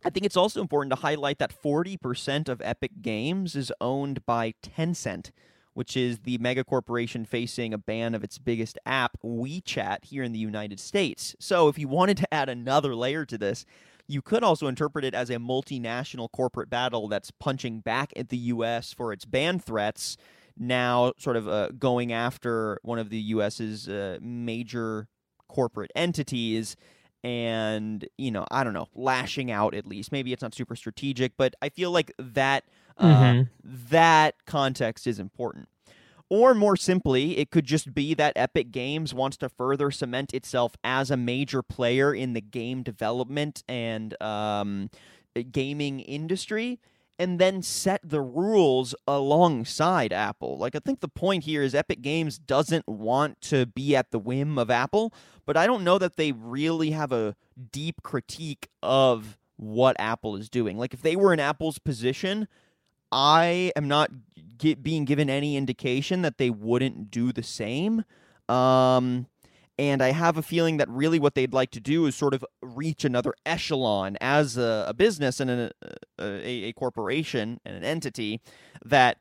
I 0.03 0.09
think 0.09 0.25
it's 0.25 0.37
also 0.37 0.61
important 0.61 0.91
to 0.91 1.01
highlight 1.01 1.39
that 1.39 1.53
40% 1.53 2.49
of 2.49 2.61
Epic 2.63 2.91
Games 3.01 3.55
is 3.55 3.71
owned 3.79 4.25
by 4.25 4.55
Tencent, 4.63 5.31
which 5.73 5.95
is 5.95 6.19
the 6.19 6.37
mega 6.39 6.63
corporation 6.63 7.25
facing 7.25 7.73
a 7.73 7.77
ban 7.77 8.15
of 8.15 8.23
its 8.23 8.37
biggest 8.37 8.79
app, 8.85 9.17
WeChat, 9.23 10.05
here 10.05 10.23
in 10.23 10.31
the 10.31 10.39
United 10.39 10.79
States. 10.79 11.35
So, 11.39 11.67
if 11.67 11.77
you 11.77 11.87
wanted 11.87 12.17
to 12.17 12.33
add 12.33 12.49
another 12.49 12.95
layer 12.95 13.25
to 13.25 13.37
this, 13.37 13.65
you 14.07 14.21
could 14.21 14.43
also 14.43 14.67
interpret 14.67 15.05
it 15.05 15.13
as 15.13 15.29
a 15.29 15.35
multinational 15.35 16.31
corporate 16.31 16.69
battle 16.69 17.07
that's 17.07 17.29
punching 17.29 17.81
back 17.81 18.11
at 18.15 18.29
the 18.29 18.37
U.S. 18.37 18.93
for 18.93 19.13
its 19.13 19.25
ban 19.25 19.59
threats, 19.59 20.17
now 20.59 21.13
sort 21.17 21.37
of 21.37 21.47
uh, 21.47 21.69
going 21.77 22.11
after 22.11 22.79
one 22.83 22.99
of 22.99 23.09
the 23.09 23.17
U.S.'s 23.17 23.87
uh, 23.87 24.17
major 24.21 25.07
corporate 25.47 25.91
entities 25.95 26.75
and 27.23 28.07
you 28.17 28.31
know 28.31 28.45
i 28.49 28.63
don't 28.63 28.73
know 28.73 28.87
lashing 28.95 29.51
out 29.51 29.73
at 29.73 29.85
least 29.85 30.11
maybe 30.11 30.31
it's 30.31 30.41
not 30.41 30.53
super 30.53 30.75
strategic 30.75 31.35
but 31.35 31.53
i 31.61 31.67
feel 31.67 31.91
like 31.91 32.13
that 32.17 32.63
uh, 32.97 33.05
mm-hmm. 33.05 33.41
that 33.63 34.35
context 34.45 35.05
is 35.05 35.19
important 35.19 35.67
or 36.29 36.53
more 36.53 36.77
simply 36.77 37.37
it 37.37 37.51
could 37.51 37.65
just 37.65 37.93
be 37.93 38.13
that 38.13 38.31
epic 38.37 38.71
games 38.71 39.13
wants 39.13 39.35
to 39.35 39.49
further 39.49 39.91
cement 39.91 40.33
itself 40.33 40.75
as 40.83 41.11
a 41.11 41.17
major 41.17 41.61
player 41.61 42.13
in 42.13 42.33
the 42.33 42.41
game 42.41 42.83
development 42.83 43.63
and 43.67 44.21
um, 44.21 44.89
gaming 45.51 45.99
industry 45.99 46.79
and 47.19 47.37
then 47.37 47.61
set 47.61 47.99
the 48.01 48.21
rules 48.21 48.95
alongside 49.05 50.13
Apple. 50.13 50.57
Like 50.57 50.73
I 50.73 50.79
think 50.79 51.01
the 51.01 51.09
point 51.09 51.43
here 51.43 51.61
is 51.61 51.75
Epic 51.75 52.01
Games 52.01 52.39
doesn't 52.39 52.87
want 52.87 53.41
to 53.41 53.65
be 53.65 53.95
at 53.95 54.11
the 54.11 54.17
whim 54.17 54.57
of 54.57 54.71
Apple, 54.71 55.13
but 55.45 55.57
I 55.57 55.67
don't 55.67 55.83
know 55.83 55.97
that 55.97 56.15
they 56.15 56.31
really 56.31 56.91
have 56.91 57.11
a 57.11 57.35
deep 57.71 58.01
critique 58.01 58.69
of 58.81 59.37
what 59.57 59.97
Apple 59.99 60.37
is 60.37 60.49
doing. 60.49 60.77
Like 60.77 60.93
if 60.93 61.01
they 61.01 61.17
were 61.17 61.33
in 61.33 61.41
Apple's 61.41 61.77
position, 61.77 62.47
I 63.11 63.73
am 63.75 63.89
not 63.89 64.11
get, 64.57 64.81
being 64.81 65.03
given 65.03 65.29
any 65.29 65.57
indication 65.57 66.21
that 66.21 66.37
they 66.37 66.49
wouldn't 66.49 67.11
do 67.11 67.33
the 67.33 67.43
same. 67.43 68.05
Um, 68.47 69.27
and 69.79 70.01
I 70.01 70.11
have 70.11 70.35
a 70.35 70.41
feeling 70.41 70.75
that 70.77 70.89
really 70.89 71.19
what 71.19 71.35
they'd 71.35 71.53
like 71.53 71.71
to 71.71 71.79
do 71.79 72.05
is 72.05 72.13
sort 72.13 72.33
of 72.33 72.43
reach 72.61 73.05
another 73.05 73.33
echelon 73.45 74.17
as 74.19 74.57
a, 74.57 74.85
a 74.89 74.93
business 74.93 75.39
and 75.39 75.49
a, 75.49 75.71
a, 76.19 76.65
a, 76.65 76.73
corporation 76.73 77.61
and 77.63 77.77
an 77.77 77.85
entity 77.85 78.41
that 78.83 79.19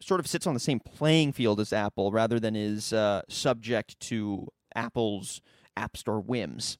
sort 0.00 0.18
of 0.18 0.26
sits 0.26 0.48
on 0.48 0.54
the 0.54 0.60
same 0.60 0.80
playing 0.80 1.32
field 1.32 1.60
as 1.60 1.72
Apple 1.72 2.10
rather 2.10 2.40
than 2.40 2.56
is 2.56 2.92
uh, 2.92 3.22
subject 3.28 4.00
to 4.00 4.48
Apple's 4.74 5.40
App 5.76 5.96
Store 5.96 6.20
whims. 6.20 6.76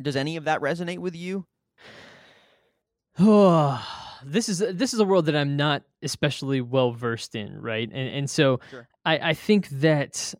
Does 0.00 0.14
any 0.14 0.36
of 0.36 0.44
that 0.44 0.60
resonate 0.60 1.00
with 1.00 1.16
you? 1.16 1.46
Oh, 3.18 3.84
this 4.24 4.48
is 4.48 4.58
this 4.60 4.94
is 4.94 5.00
a 5.00 5.04
world 5.04 5.26
that 5.26 5.34
I'm 5.34 5.56
not 5.56 5.82
especially 6.02 6.60
well 6.60 6.92
versed 6.92 7.34
in, 7.34 7.60
right? 7.60 7.90
And 7.92 8.08
and 8.14 8.30
so 8.30 8.60
sure. 8.70 8.86
I, 9.04 9.30
I 9.30 9.34
think 9.34 9.68
that 9.70 10.34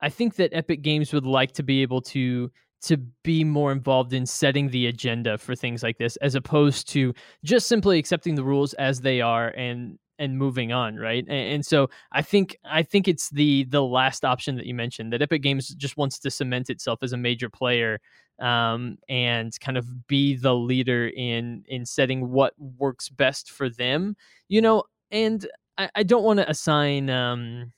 I 0.00 0.08
think 0.08 0.36
that 0.36 0.50
Epic 0.52 0.82
Games 0.82 1.12
would 1.12 1.26
like 1.26 1.52
to 1.52 1.62
be 1.62 1.82
able 1.82 2.00
to 2.02 2.50
to 2.82 2.96
be 2.96 3.44
more 3.44 3.72
involved 3.72 4.12
in 4.12 4.24
setting 4.24 4.70
the 4.70 4.86
agenda 4.86 5.36
for 5.36 5.54
things 5.54 5.82
like 5.82 5.98
this 5.98 6.16
as 6.16 6.34
opposed 6.34 6.88
to 6.88 7.12
just 7.44 7.66
simply 7.66 7.98
accepting 7.98 8.34
the 8.34 8.44
rules 8.44 8.72
as 8.74 9.00
they 9.00 9.20
are 9.20 9.48
and 9.48 9.98
and 10.18 10.36
moving 10.36 10.70
on 10.70 10.96
right? 10.96 11.24
And, 11.28 11.54
and, 11.54 11.66
so 11.66 11.88
i 12.12 12.22
think 12.22 12.56
i 12.64 12.82
think 12.82 13.08
it's 13.08 13.30
the 13.30 13.64
the 13.64 13.82
last 13.82 14.24
option 14.24 14.56
that 14.56 14.66
you 14.66 14.74
mentioned 14.74 15.12
that 15.12 15.22
epic 15.22 15.42
games 15.42 15.68
just 15.68 15.96
wants 15.96 16.18
to 16.20 16.30
cement 16.30 16.70
itself 16.70 17.02
as 17.02 17.12
a 17.12 17.16
major 17.16 17.48
player 17.48 18.00
um, 18.38 18.96
and 19.10 19.52
kind 19.60 19.76
of 19.76 20.06
be 20.06 20.34
the 20.34 20.54
leader 20.54 21.08
in 21.08 21.64
in 21.68 21.84
setting 21.84 22.30
what 22.30 22.54
works 22.58 23.08
best 23.08 23.50
for 23.50 23.68
them 23.68 24.16
you 24.48 24.62
know? 24.62 24.84
And 25.10 25.46
i, 25.76 25.90
I 25.94 26.02
don't 26.02 26.24
want 26.24 26.38
to 26.38 26.48
assign 26.48 27.10
um, 27.10 27.72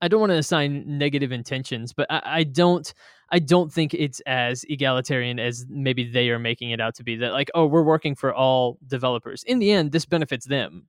I 0.00 0.08
don't 0.08 0.20
want 0.20 0.30
to 0.30 0.36
assign 0.36 0.84
negative 0.86 1.32
intentions, 1.32 1.92
but 1.92 2.06
I, 2.10 2.22
I, 2.24 2.44
don't 2.44 2.92
I 3.30 3.38
don't 3.40 3.72
think 3.72 3.94
it's 3.94 4.20
as 4.26 4.64
egalitarian 4.68 5.38
as 5.38 5.66
maybe 5.68 6.08
they 6.08 6.30
are 6.30 6.38
making 6.38 6.70
it 6.70 6.80
out 6.80 6.94
to 6.96 7.04
be. 7.04 7.16
That 7.16 7.32
like, 7.32 7.50
oh, 7.54 7.66
we're 7.66 7.82
working 7.82 8.14
for 8.14 8.32
all 8.32 8.78
developers. 8.86 9.42
In 9.44 9.58
the 9.58 9.72
end, 9.72 9.92
this 9.92 10.06
benefits 10.06 10.46
them, 10.46 10.86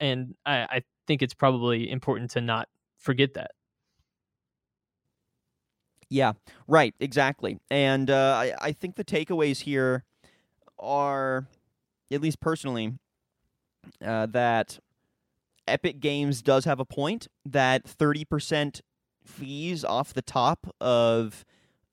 and 0.00 0.34
I, 0.44 0.56
I 0.58 0.82
think 1.06 1.22
it's 1.22 1.34
probably 1.34 1.90
important 1.90 2.32
to 2.32 2.40
not 2.40 2.68
forget 2.98 3.34
that. 3.34 3.52
Yeah, 6.10 6.32
right, 6.66 6.94
exactly. 7.00 7.58
And 7.70 8.10
uh, 8.10 8.34
I, 8.36 8.54
I 8.60 8.72
think 8.72 8.96
the 8.96 9.04
takeaways 9.04 9.60
here 9.60 10.04
are, 10.78 11.46
at 12.10 12.22
least 12.22 12.40
personally, 12.40 12.94
uh, 14.04 14.26
that 14.26 14.78
Epic 15.68 16.00
Games 16.00 16.42
does 16.42 16.64
have 16.64 16.80
a 16.80 16.84
point 16.84 17.28
that 17.44 17.84
30% 17.84 18.80
fees 19.24 19.84
off 19.84 20.14
the 20.14 20.22
top 20.22 20.74
of 20.80 21.44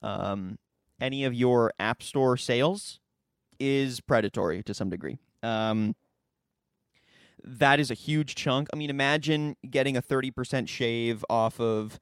um, 0.02 0.58
any 1.00 1.24
of 1.24 1.34
your 1.34 1.72
App 1.78 2.02
Store 2.02 2.36
sales 2.36 3.00
is 3.58 4.00
predatory 4.00 4.62
to 4.62 4.74
some 4.74 4.90
degree. 4.90 5.18
Um, 5.42 5.94
that 7.44 7.78
is 7.78 7.90
a 7.90 7.94
huge 7.94 8.34
chunk. 8.34 8.68
I 8.72 8.76
mean, 8.76 8.90
imagine 8.90 9.56
getting 9.68 9.96
a 9.96 10.02
30% 10.02 10.68
shave 10.68 11.24
off 11.30 11.60
of 11.60 12.00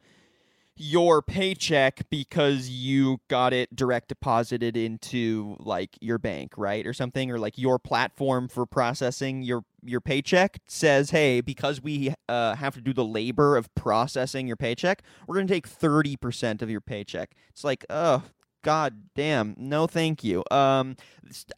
your 0.76 1.22
paycheck 1.22 2.08
because 2.10 2.68
you 2.68 3.20
got 3.28 3.52
it 3.52 3.74
direct 3.76 4.08
deposited 4.08 4.76
into 4.76 5.56
like 5.60 5.96
your 6.00 6.18
bank, 6.18 6.54
right? 6.56 6.86
Or 6.86 6.92
something 6.92 7.30
or 7.30 7.38
like 7.38 7.58
your 7.58 7.78
platform 7.78 8.48
for 8.48 8.66
processing 8.66 9.42
your 9.42 9.64
your 9.84 10.00
paycheck 10.00 10.60
says, 10.66 11.10
"Hey, 11.10 11.40
because 11.40 11.80
we 11.82 12.14
uh, 12.28 12.56
have 12.56 12.74
to 12.74 12.80
do 12.80 12.92
the 12.92 13.04
labor 13.04 13.56
of 13.56 13.72
processing 13.74 14.46
your 14.46 14.56
paycheck, 14.56 15.02
we're 15.26 15.34
going 15.36 15.46
to 15.46 15.54
take 15.54 15.68
30% 15.68 16.62
of 16.62 16.70
your 16.70 16.80
paycheck." 16.80 17.34
It's 17.50 17.64
like, 17.64 17.84
"Oh, 17.90 18.22
god 18.62 19.02
damn. 19.14 19.54
No, 19.58 19.86
thank 19.86 20.24
you." 20.24 20.42
Um 20.50 20.96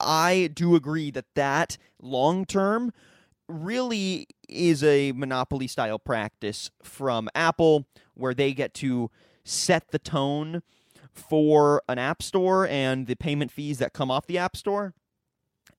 I 0.00 0.50
do 0.52 0.74
agree 0.74 1.10
that 1.12 1.26
that 1.34 1.78
long 2.00 2.44
term 2.44 2.92
really 3.48 4.26
is 4.48 4.82
a 4.82 5.12
monopoly 5.12 5.66
style 5.66 5.98
practice 5.98 6.70
from 6.82 7.28
Apple 7.34 7.86
where 8.14 8.34
they 8.34 8.52
get 8.52 8.74
to 8.74 9.10
set 9.44 9.90
the 9.90 9.98
tone 9.98 10.62
for 11.12 11.82
an 11.88 11.98
app 11.98 12.22
store 12.22 12.66
and 12.66 13.06
the 13.06 13.14
payment 13.14 13.50
fees 13.50 13.78
that 13.78 13.92
come 13.92 14.10
off 14.10 14.26
the 14.26 14.38
app 14.38 14.56
store. 14.56 14.94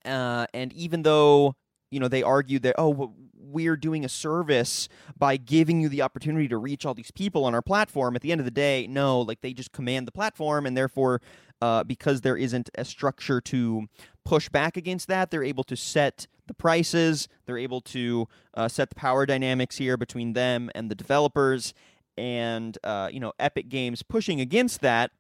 Uh, 0.06 0.48
and 0.54 0.72
even 0.74 1.04
though 1.04 1.56
you 1.92 2.00
know 2.00 2.08
they 2.08 2.24
argue 2.24 2.60
that 2.60 2.76
oh 2.78 3.14
we're 3.34 3.78
doing 3.78 4.04
a 4.04 4.10
service 4.10 4.90
by 5.18 5.38
giving 5.38 5.80
you 5.80 5.88
the 5.88 6.02
opportunity 6.02 6.48
to 6.48 6.58
reach 6.58 6.86
all 6.86 6.94
these 6.94 7.12
people 7.12 7.46
on 7.46 7.56
our 7.56 7.62
platform. 7.62 8.16
At 8.16 8.22
the 8.22 8.32
end 8.32 8.42
of 8.42 8.46
the 8.46 8.52
day 8.52 8.88
no 8.88 9.22
like 9.22 9.42
they 9.42 9.54
just 9.54 9.72
command 9.72 10.08
the 10.08 10.12
platform 10.12 10.66
and 10.66 10.76
therefore 10.76 11.22
uh, 11.62 11.84
because 11.84 12.22
there 12.22 12.38
isn't 12.38 12.70
a 12.76 12.86
structure 12.86 13.42
to 13.42 13.88
push 14.24 14.50
back 14.50 14.78
against 14.78 15.08
that 15.08 15.32
they're 15.32 15.44
able 15.44 15.64
to 15.64 15.76
set 15.76 16.28
the 16.48 16.54
prices 16.54 17.28
they're 17.46 17.58
able 17.58 17.82
to 17.82 18.28
uh, 18.54 18.68
set 18.68 18.90
the 18.90 18.96
power 18.96 19.26
dynamics 19.26 19.78
here 19.78 19.98
between 19.98 20.34
them 20.34 20.70
and 20.76 20.92
the 20.92 20.96
developers 20.96 21.74
and 22.18 22.78
uh, 22.84 23.10
you 23.12 23.20
know 23.20 23.34
Epic 23.40 23.70
Games 23.70 24.04
pushing 24.04 24.42
against 24.42 24.82
that 24.82 25.12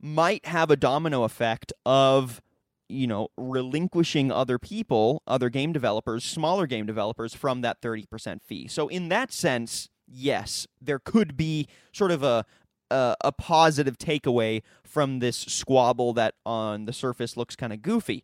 might 0.00 0.46
have 0.46 0.70
a 0.70 0.76
domino 0.76 1.22
effect 1.22 1.72
of 1.86 2.42
you 2.92 3.06
know 3.06 3.28
relinquishing 3.36 4.30
other 4.30 4.58
people, 4.58 5.22
other 5.26 5.48
game 5.48 5.72
developers, 5.72 6.24
smaller 6.24 6.66
game 6.66 6.86
developers 6.86 7.34
from 7.34 7.60
that 7.62 7.80
30% 7.80 8.42
fee. 8.42 8.68
So 8.68 8.88
in 8.88 9.08
that 9.08 9.32
sense, 9.32 9.88
yes, 10.06 10.66
there 10.80 10.98
could 10.98 11.36
be 11.36 11.66
sort 11.92 12.10
of 12.10 12.22
a 12.22 12.44
a, 12.92 13.16
a 13.24 13.32
positive 13.32 13.98
takeaway 13.98 14.62
from 14.84 15.18
this 15.18 15.36
squabble 15.36 16.12
that 16.12 16.34
on 16.44 16.84
the 16.84 16.92
surface 16.92 17.36
looks 17.36 17.56
kind 17.56 17.72
of 17.72 17.82
goofy. 17.82 18.22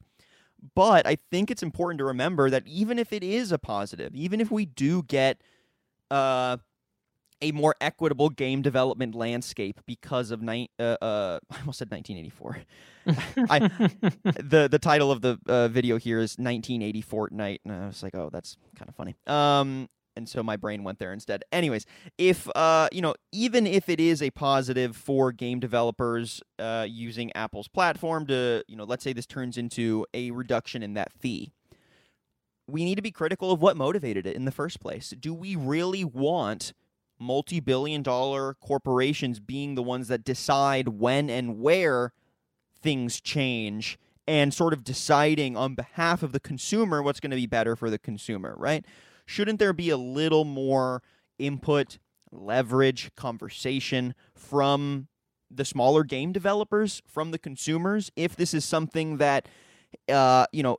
But 0.75 1.07
I 1.07 1.17
think 1.31 1.51
it's 1.51 1.63
important 1.63 1.99
to 1.99 2.05
remember 2.05 2.51
that 2.51 2.67
even 2.67 2.99
if 2.99 3.13
it 3.13 3.25
is 3.25 3.51
a 3.53 3.59
positive, 3.59 4.15
even 4.15 4.41
if 4.41 4.51
we 4.51 4.67
do 4.67 5.03
get 5.05 5.41
uh, 6.11 6.59
a 7.41 7.53
more 7.53 7.75
equitable 7.81 8.31
game 8.31 8.63
development 8.63 9.15
landscape 9.15 9.81
because 9.87 10.31
of 10.31 10.43
ni- 10.43 10.71
uh, 10.79 10.97
uh, 11.01 11.39
I 11.51 11.59
almost 11.61 11.79
said 11.79 11.91
1984. 11.91 12.59
I 13.51 13.59
the 14.43 14.69
the 14.71 14.79
title 14.79 15.11
of 15.11 15.21
the 15.21 15.39
uh, 15.47 15.69
video 15.69 15.99
here 15.99 16.19
is 16.19 16.37
1980 16.39 17.03
Fortnite, 17.03 17.59
and 17.65 17.75
I 17.75 17.87
was 17.87 18.03
like, 18.03 18.15
oh, 18.15 18.31
that's 18.33 18.57
kind 18.77 18.89
of 18.89 18.95
funny. 18.95 19.17
Um, 19.27 19.89
and 20.17 20.29
so 20.29 20.43
my 20.43 20.57
brain 20.57 20.83
went 20.83 20.99
there 20.99 21.13
instead. 21.13 21.45
Anyways, 21.53 21.87
if 22.19 22.49
uh, 22.57 22.89
you 22.93 23.01
know, 23.01 23.15
even 23.33 23.67
if 23.67 23.89
it 23.89 24.01
is 24.01 24.21
a 24.21 24.31
positive 24.31 24.97
for 24.97 25.33
game 25.33 25.61
developers 25.61 26.43
uh, 26.59 26.87
using 26.89 27.33
Apple's 27.35 27.69
platform 27.69 28.27
to, 28.27 28.65
you 28.67 28.77
know, 28.77 28.85
let's 28.85 29.05
say 29.05 29.13
this 29.13 29.27
turns 29.27 29.57
into 29.57 30.05
a 30.13 30.33
reduction 30.33 30.83
in 30.83 30.95
that 30.95 31.13
fee, 31.13 31.53
we 32.67 32.85
need 32.85 32.97
to 32.97 33.03
be 33.03 33.13
critical 33.13 33.51
of 33.51 33.63
what 33.63 33.77
motivated 33.77 34.27
it 34.27 34.37
in 34.37 34.45
the 34.45 34.53
first 34.53 34.81
place. 34.81 35.15
Do 35.19 35.33
we 35.33 35.57
really 35.57 36.05
want 36.05 36.73
multi-billion 37.19 38.03
dollar 38.03 38.55
corporations 38.55 39.41
being 39.41 39.75
the 39.75 39.83
ones 39.83 40.09
that 40.09 40.25
decide 40.25 40.89
when 40.89 41.29
and 41.29 41.59
where 41.59 42.13
things 42.81 43.21
change 43.21 43.99
and 44.27 44.53
sort 44.53 44.73
of 44.73 44.85
deciding 44.85 45.57
on 45.57 45.75
behalf 45.75 46.23
of 46.23 46.33
the 46.33 46.41
consumer 46.41 47.03
what's 47.03 47.19
going 47.19 47.31
to 47.31 47.37
be 47.37 47.47
better 47.47 47.75
for 47.75 47.89
the 47.89 47.99
consumer, 47.99 48.55
right? 48.59 48.85
Shouldn't 49.27 49.59
there 49.59 49.73
be 49.73 49.91
a 49.91 49.97
little 49.97 50.45
more 50.45 51.03
input, 51.39 51.99
leverage, 52.31 53.11
conversation 53.17 54.15
from 54.35 55.09
the 55.51 55.65
smaller 55.65 56.05
game 56.05 56.33
developers, 56.33 57.03
from 57.07 57.31
the 57.31 57.39
consumers, 57.39 58.13
if 58.17 58.37
this 58.37 58.53
is 58.53 58.65
something 58.65 59.17
that, 59.17 59.49
uh, 60.11 60.45
you 60.53 60.63
know, 60.63 60.77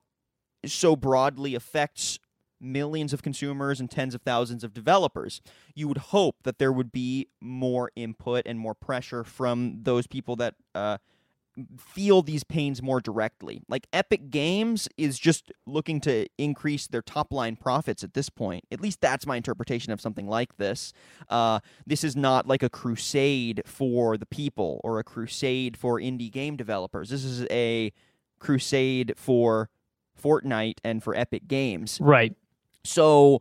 so 0.65 0.95
broadly 0.95 1.55
affects 1.55 2.19
millions 2.59 3.13
of 3.13 3.23
consumers 3.23 3.79
and 3.79 3.89
tens 3.89 4.15
of 4.15 4.21
thousands 4.21 4.63
of 4.63 4.73
developers. 4.73 5.41
You 5.75 5.87
would 5.87 5.97
hope 5.97 6.37
that 6.43 6.59
there 6.59 6.71
would 6.71 6.91
be 6.91 7.27
more 7.41 7.91
input 7.95 8.43
and 8.45 8.59
more 8.59 8.75
pressure 8.75 9.23
from 9.23 9.79
those 9.83 10.07
people 10.07 10.35
that 10.37 10.55
uh, 10.75 10.97
feel 11.77 12.21
these 12.21 12.43
pains 12.43 12.81
more 12.81 13.01
directly. 13.01 13.61
Like 13.67 13.87
Epic 13.91 14.29
Games 14.29 14.87
is 14.97 15.19
just 15.19 15.51
looking 15.65 15.99
to 16.01 16.27
increase 16.37 16.87
their 16.87 17.01
top 17.01 17.33
line 17.33 17.55
profits 17.55 18.03
at 18.03 18.13
this 18.13 18.29
point. 18.29 18.65
At 18.71 18.81
least 18.81 19.01
that's 19.01 19.25
my 19.25 19.37
interpretation 19.37 19.91
of 19.91 20.01
something 20.01 20.27
like 20.27 20.57
this. 20.57 20.93
Uh, 21.29 21.59
this 21.85 22.03
is 22.03 22.15
not 22.15 22.47
like 22.47 22.63
a 22.63 22.69
crusade 22.69 23.61
for 23.65 24.17
the 24.17 24.25
people 24.25 24.79
or 24.83 24.99
a 24.99 25.03
crusade 25.03 25.77
for 25.77 25.99
indie 25.99 26.31
game 26.31 26.55
developers. 26.55 27.09
This 27.09 27.23
is 27.23 27.45
a 27.49 27.91
crusade 28.39 29.13
for 29.17 29.69
Fortnite 30.21 30.77
and 30.83 31.03
for 31.03 31.15
Epic 31.15 31.47
Games. 31.47 31.99
Right. 32.01 32.35
So, 32.89 33.39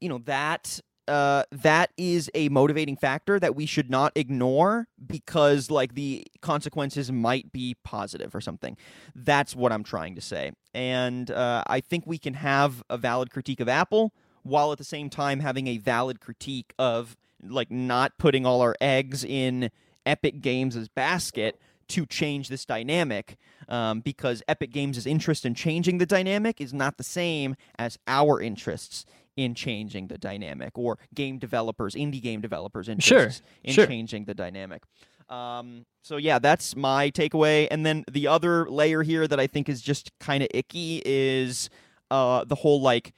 you 0.00 0.08
know, 0.08 0.18
that 0.24 0.80
uh, 1.08 1.44
that 1.52 1.90
is 1.96 2.28
a 2.34 2.48
motivating 2.48 2.96
factor 2.96 3.38
that 3.38 3.54
we 3.54 3.64
should 3.64 3.88
not 3.88 4.12
ignore 4.16 4.88
because 5.06 5.70
like 5.70 5.94
the 5.94 6.26
consequences 6.42 7.12
might 7.12 7.52
be 7.52 7.76
positive 7.84 8.34
or 8.34 8.40
something. 8.40 8.76
That's 9.14 9.54
what 9.54 9.72
i'm 9.72 9.84
trying 9.84 10.16
to 10.16 10.20
say. 10.20 10.52
And 10.74 11.30
uh, 11.30 11.62
i 11.68 11.80
think 11.80 12.04
we 12.06 12.18
can 12.18 12.34
have 12.34 12.82
a 12.90 12.98
valid 12.98 13.30
critique 13.30 13.60
of 13.60 13.68
apple 13.68 14.12
while 14.42 14.72
at 14.72 14.78
the 14.78 14.84
same 14.84 15.10
time 15.10 15.40
having 15.40 15.66
a 15.66 15.78
valid 15.78 16.20
critique 16.20 16.72
of 16.78 17.16
like 17.42 17.70
not 17.70 18.18
putting 18.18 18.46
all 18.46 18.60
our 18.60 18.76
eggs 18.80 19.24
in 19.24 19.70
epic 20.04 20.40
games' 20.40 20.88
basket 20.88 21.60
to 21.88 22.06
change 22.06 22.48
this 22.48 22.64
dynamic 22.64 23.36
um, 23.68 24.00
because 24.00 24.42
epic 24.48 24.72
games' 24.72 25.06
interest 25.06 25.44
in 25.44 25.54
changing 25.54 25.98
the 25.98 26.06
dynamic 26.06 26.60
is 26.60 26.72
not 26.74 26.96
the 26.96 27.04
same 27.04 27.56
as 27.78 27.98
our 28.06 28.40
interests 28.40 29.04
in 29.36 29.54
changing 29.54 30.08
the 30.08 30.16
dynamic 30.18 30.76
or 30.78 30.98
game 31.14 31.38
developers, 31.38 31.94
indie 31.94 32.22
game 32.22 32.40
developers 32.40 32.88
interests 32.88 33.38
Sure, 33.40 33.46
in 33.64 33.72
sure. 33.74 33.86
changing 33.86 34.24
the 34.24 34.34
dynamic. 34.34 34.82
Um, 35.28 35.84
so 36.02 36.16
yeah, 36.16 36.38
that's 36.38 36.74
my 36.76 37.10
takeaway. 37.10 37.68
And 37.70 37.84
then 37.84 38.04
the 38.10 38.28
other 38.28 38.70
layer 38.70 39.02
here 39.02 39.26
that 39.28 39.38
I 39.40 39.46
think 39.46 39.68
is 39.68 39.82
just 39.82 40.10
kind 40.20 40.42
of 40.42 40.48
icky 40.54 41.02
is 41.04 41.68
uh, 42.10 42.44
the 42.44 42.54
whole 42.54 42.80
like 42.80 43.12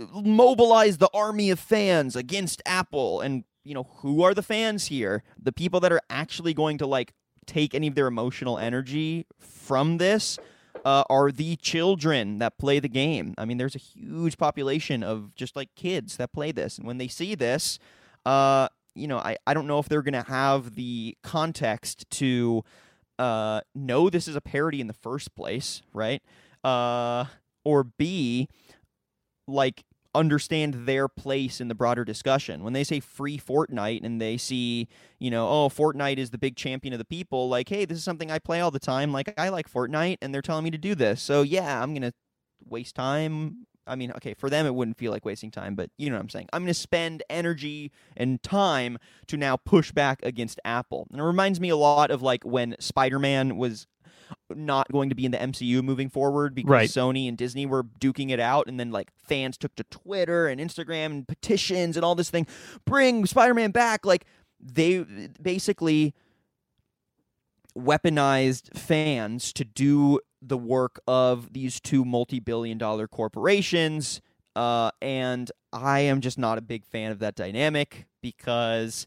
mobilize 0.00 0.98
the 0.98 1.10
army 1.14 1.50
of 1.50 1.60
fans 1.60 2.16
against 2.16 2.60
Apple 2.66 3.20
and 3.20 3.44
you 3.64 3.74
know 3.74 3.84
who 3.98 4.22
are 4.22 4.34
the 4.34 4.42
fans 4.42 4.86
here? 4.86 5.22
The 5.40 5.52
people 5.52 5.78
that 5.80 5.92
are 5.92 6.00
actually 6.10 6.52
going 6.54 6.78
to 6.78 6.86
like 6.86 7.12
take 7.46 7.74
any 7.74 7.88
of 7.88 7.94
their 7.94 8.06
emotional 8.06 8.58
energy 8.58 9.26
from 9.38 9.98
this 9.98 10.38
uh, 10.84 11.04
are 11.08 11.30
the 11.30 11.56
children 11.56 12.38
that 12.38 12.58
play 12.58 12.80
the 12.80 12.88
game. 12.88 13.34
I 13.38 13.44
mean, 13.44 13.58
there's 13.58 13.74
a 13.74 13.78
huge 13.78 14.36
population 14.36 15.02
of 15.02 15.34
just 15.34 15.56
like 15.56 15.74
kids 15.74 16.16
that 16.16 16.32
play 16.32 16.52
this, 16.52 16.78
and 16.78 16.86
when 16.86 16.98
they 16.98 17.08
see 17.08 17.34
this, 17.34 17.78
uh, 18.26 18.68
you 18.94 19.06
know, 19.06 19.18
I, 19.18 19.36
I 19.46 19.54
don't 19.54 19.66
know 19.66 19.78
if 19.78 19.88
they're 19.88 20.02
gonna 20.02 20.24
have 20.24 20.74
the 20.74 21.16
context 21.22 22.08
to 22.10 22.64
uh, 23.18 23.60
know 23.74 24.10
this 24.10 24.26
is 24.28 24.36
a 24.36 24.40
parody 24.40 24.80
in 24.80 24.86
the 24.86 24.92
first 24.92 25.34
place, 25.34 25.82
right? 25.92 26.22
Uh, 26.64 27.26
or 27.64 27.84
B, 27.84 28.48
like 29.46 29.84
understand 30.14 30.86
their 30.86 31.08
place 31.08 31.60
in 31.60 31.68
the 31.68 31.74
broader 31.74 32.04
discussion. 32.04 32.62
When 32.62 32.72
they 32.72 32.84
say 32.84 33.00
free 33.00 33.38
Fortnite 33.38 34.04
and 34.04 34.20
they 34.20 34.36
see, 34.36 34.88
you 35.18 35.30
know, 35.30 35.48
oh, 35.48 35.68
Fortnite 35.68 36.18
is 36.18 36.30
the 36.30 36.38
big 36.38 36.56
champion 36.56 36.92
of 36.92 36.98
the 36.98 37.04
people, 37.04 37.48
like, 37.48 37.68
hey, 37.68 37.84
this 37.84 37.98
is 37.98 38.04
something 38.04 38.30
I 38.30 38.38
play 38.38 38.60
all 38.60 38.70
the 38.70 38.78
time. 38.78 39.12
Like, 39.12 39.32
I 39.38 39.48
like 39.48 39.70
Fortnite 39.70 40.18
and 40.20 40.34
they're 40.34 40.42
telling 40.42 40.64
me 40.64 40.70
to 40.70 40.78
do 40.78 40.94
this. 40.94 41.22
So, 41.22 41.42
yeah, 41.42 41.82
I'm 41.82 41.92
going 41.94 42.02
to 42.02 42.12
waste 42.68 42.94
time. 42.94 43.66
I 43.86 43.96
mean, 43.96 44.12
okay, 44.12 44.34
for 44.34 44.48
them, 44.48 44.64
it 44.66 44.74
wouldn't 44.74 44.98
feel 44.98 45.10
like 45.10 45.24
wasting 45.24 45.50
time, 45.50 45.74
but 45.74 45.90
you 45.98 46.08
know 46.08 46.16
what 46.16 46.22
I'm 46.22 46.28
saying. 46.28 46.48
I'm 46.52 46.62
going 46.62 46.68
to 46.68 46.74
spend 46.74 47.22
energy 47.28 47.90
and 48.16 48.40
time 48.42 48.98
to 49.26 49.36
now 49.36 49.56
push 49.56 49.90
back 49.90 50.20
against 50.22 50.60
Apple. 50.64 51.08
And 51.10 51.20
it 51.20 51.24
reminds 51.24 51.58
me 51.58 51.68
a 51.68 51.76
lot 51.76 52.10
of 52.10 52.22
like 52.22 52.44
when 52.44 52.76
Spider 52.78 53.18
Man 53.18 53.56
was 53.56 53.86
not 54.54 54.90
going 54.90 55.08
to 55.08 55.14
be 55.14 55.24
in 55.24 55.30
the 55.30 55.38
MCU 55.38 55.82
moving 55.82 56.08
forward 56.08 56.54
because 56.54 56.70
Right. 56.70 56.88
Sony 56.88 57.28
and 57.28 57.36
Disney 57.36 57.66
were 57.66 57.84
duking 57.84 58.30
it 58.30 58.40
out, 58.40 58.68
and 58.68 58.78
then 58.78 58.90
like 58.90 59.10
fans 59.16 59.56
took 59.58 59.74
to 59.76 59.84
Twitter 59.84 60.46
and 60.46 60.60
Instagram 60.60 61.06
and 61.06 61.28
petitions 61.28 61.96
and 61.96 62.04
all 62.04 62.14
this 62.14 62.30
thing, 62.30 62.46
bring 62.84 63.26
Spider-Man 63.26 63.70
back. 63.70 64.04
Like 64.06 64.24
they 64.60 65.04
basically 65.40 66.14
weaponized 67.76 68.76
fans 68.76 69.52
to 69.54 69.64
do 69.64 70.20
the 70.40 70.58
work 70.58 71.00
of 71.06 71.52
these 71.52 71.80
two 71.80 72.04
multi-billion-dollar 72.04 73.08
corporations. 73.08 74.20
Uh, 74.54 74.90
and 75.00 75.50
I 75.72 76.00
am 76.00 76.20
just 76.20 76.38
not 76.38 76.58
a 76.58 76.60
big 76.60 76.84
fan 76.84 77.12
of 77.12 77.20
that 77.20 77.34
dynamic 77.34 78.06
because 78.20 79.06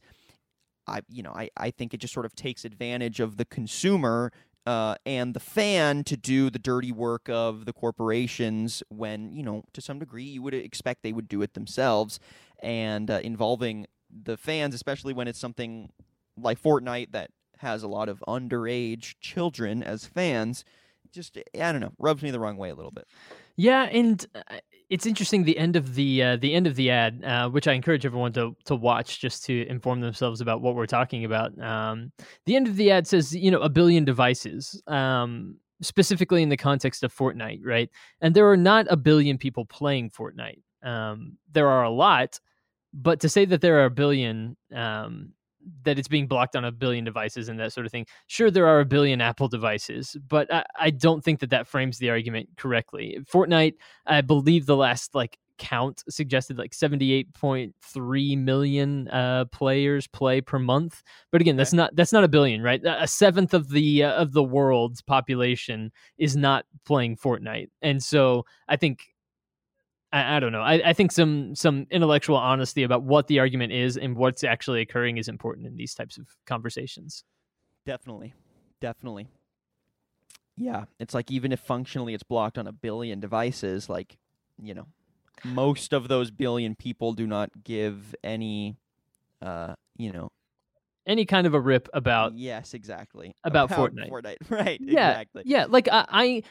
I, 0.88 1.02
you 1.10 1.22
know, 1.22 1.32
I, 1.32 1.50
I 1.56 1.70
think 1.72 1.94
it 1.94 1.98
just 1.98 2.14
sort 2.14 2.26
of 2.26 2.36
takes 2.36 2.66
advantage 2.66 3.20
of 3.20 3.38
the 3.38 3.46
consumer 3.46 4.32
uh, 4.66 4.96
and 5.06 5.34
the 5.34 5.40
fan 5.40 6.04
to 6.06 6.18
do 6.18 6.50
the 6.50 6.60
dirty 6.60 6.92
work 6.92 7.30
of 7.30 7.66
the 7.66 7.74
corporations 7.74 8.82
when, 8.90 9.32
you 9.32 9.44
know, 9.44 9.64
to 9.74 9.82
some 9.82 10.00
degree 10.00 10.24
you 10.24 10.42
would 10.42 10.54
expect 10.54 11.04
they 11.04 11.14
would 11.14 11.28
do 11.28 11.42
it 11.42 11.54
themselves. 11.54 12.20
And 12.62 13.12
uh, 13.12 13.20
involving 13.24 13.86
the 14.10 14.38
fans, 14.38 14.74
especially 14.74 15.14
when 15.14 15.28
it's 15.28 15.40
something 15.40 15.92
like 16.38 16.62
Fortnite 16.62 17.12
that 17.12 17.32
has 17.60 17.84
a 17.84 17.88
lot 17.88 18.10
of 18.10 18.24
underage 18.28 19.16
children 19.20 19.84
as 19.84 20.06
fans, 20.06 20.66
just, 21.12 21.38
I 21.38 21.72
don't 21.72 21.82
know, 21.82 21.94
rubs 21.98 22.24
me 22.24 22.32
the 22.32 22.40
wrong 22.40 22.58
way 22.58 22.70
a 22.70 22.76
little 22.76 22.92
bit. 22.92 23.08
Yeah, 23.56 23.84
and 23.84 24.26
uh, 24.36 24.42
it's 24.90 25.06
interesting 25.06 25.44
the 25.44 25.58
end 25.58 25.76
of 25.76 25.96
the 25.96 26.22
uh, 26.22 26.38
the 26.38 26.54
end 26.54 26.68
of 26.68 26.76
the 26.76 26.92
ad, 26.92 27.24
uh, 27.24 27.50
which 27.50 27.68
I 27.68 27.74
encourage 27.74 28.06
everyone 28.06 28.34
to 28.34 28.56
to 28.66 28.76
watch 28.76 29.20
just 29.20 29.46
to 29.46 29.68
inform 29.68 30.02
themselves 30.02 30.42
about 30.42 30.62
what 30.62 30.76
we're 30.76 30.86
talking 30.86 31.26
about. 31.26 31.60
Um, 31.60 32.12
the 32.46 32.56
end 32.56 32.68
of 32.68 32.76
the 32.76 32.92
ad 32.92 33.08
says, 33.08 33.36
you 33.36 33.52
know, 33.52 33.62
a 33.62 33.70
billion 33.70 34.06
devices, 34.06 34.82
um, 34.88 35.58
specifically 35.82 36.44
in 36.44 36.50
the 36.50 36.58
context 36.58 37.04
of 37.04 37.14
Fortnite, 37.14 37.62
right? 37.64 37.90
And 38.22 38.36
there 38.36 38.50
are 38.50 38.58
not 38.58 38.86
a 38.90 38.98
billion 38.98 39.38
people 39.38 39.66
playing 39.66 40.12
Fortnite. 40.12 40.62
Um, 40.84 41.38
there 41.52 41.68
are 41.68 41.84
a 41.84 41.90
lot, 41.90 42.40
but 42.94 43.20
to 43.22 43.30
say 43.30 43.46
that 43.46 43.62
there 43.62 43.80
are 43.80 43.86
a 43.86 43.92
billion 43.92 44.56
um, 44.74 45.34
that 45.84 46.00
it's 46.00 46.08
being 46.08 46.28
blocked 46.28 46.56
on 46.56 46.66
a 46.66 46.72
billion 46.72 47.04
devices 47.04 47.50
and 47.50 47.60
that 47.60 47.74
sort 47.74 47.86
of 47.86 47.92
thing. 47.92 48.06
Sure, 48.28 48.52
there 48.52 48.68
are 48.68 48.80
a 48.80 48.86
billion 48.86 49.22
Apple 49.22 49.48
devices, 49.48 50.16
but 50.28 50.52
I, 50.54 50.66
I 50.80 50.90
don't 50.90 51.24
think 51.24 51.40
that 51.40 51.50
that 51.52 51.68
frames 51.68 51.98
the 51.98 52.10
argument 52.10 52.50
correctly. 52.58 53.18
Fortnite, 53.32 53.76
I 54.06 54.22
believe 54.22 54.66
the 54.66 54.76
last 54.76 55.16
like 55.16 55.38
count 55.58 56.04
suggested 56.10 56.58
like 56.58 56.72
78.3 56.72 58.38
million 58.38 59.08
uh 59.08 59.46
players 59.52 60.06
play 60.08 60.42
per 60.42 60.60
month 60.60 61.02
but 61.32 61.40
again 61.40 61.56
that's 61.56 61.72
not 61.72 61.96
that's 61.96 62.12
not 62.12 62.26
a 62.26 62.28
billion 62.28 62.62
right 62.62 62.82
a 62.84 63.08
seventh 63.08 63.54
of 63.54 63.70
the 63.70 64.04
uh, 64.04 64.12
of 64.14 64.34
the 64.34 64.44
world's 64.44 65.02
population 65.02 65.92
is 66.18 66.36
not 66.36 66.66
playing 66.86 67.16
fortnite 67.16 67.70
and 67.82 68.04
so 68.04 68.46
i 68.68 68.76
think 68.76 69.15
I, 70.16 70.38
I 70.38 70.40
don't 70.40 70.52
know. 70.54 70.62
I, 70.62 70.82
I 70.90 70.94
think 70.94 71.12
some 71.12 71.56
some 71.56 71.88
intellectual 71.92 72.38
honesty 72.38 72.84
about 72.84 73.04
what 73.04 73.28
the 73.28 73.40
argument 73.40 73.74
is 73.74 73.98
and 73.98 74.16
what's 74.16 74.44
actually 74.44 74.82
occurring 74.82 75.18
is 75.18 75.28
important 75.28 75.68
in 75.68 75.76
these 75.76 75.94
types 75.94 76.18
of 76.18 76.28
conversations. 76.46 77.24
Definitely. 77.86 78.34
Definitely. 78.80 79.28
Yeah. 80.58 80.86
It's 81.00 81.14
like 81.14 81.30
even 81.32 81.52
if 81.52 81.60
functionally 81.60 82.14
it's 82.14 82.24
blocked 82.24 82.58
on 82.58 82.66
a 82.68 82.72
billion 82.72 83.20
devices, 83.20 83.90
like, 83.90 84.18
you 84.62 84.74
know, 84.74 84.88
most 85.44 85.92
of 85.92 86.08
those 86.08 86.32
billion 86.32 86.76
people 86.76 87.12
do 87.14 87.28
not 87.28 87.50
give 87.64 88.16
any 88.24 88.78
uh, 89.42 89.76
you 89.98 90.12
know, 90.14 90.30
Any 91.06 91.26
kind 91.26 91.46
of 91.46 91.54
a 91.54 91.60
rip 91.60 91.88
about 91.94 92.38
yes, 92.38 92.74
exactly. 92.74 93.36
about 93.44 93.70
Fortnite. 93.70 94.10
Fortnite. 94.10 94.38
Right. 94.50 94.80
yeah 94.82 95.12
Exactly. 95.12 95.44
yeah 95.46 95.66
like 95.70 95.88
I, 95.92 96.06
I 96.10 96.44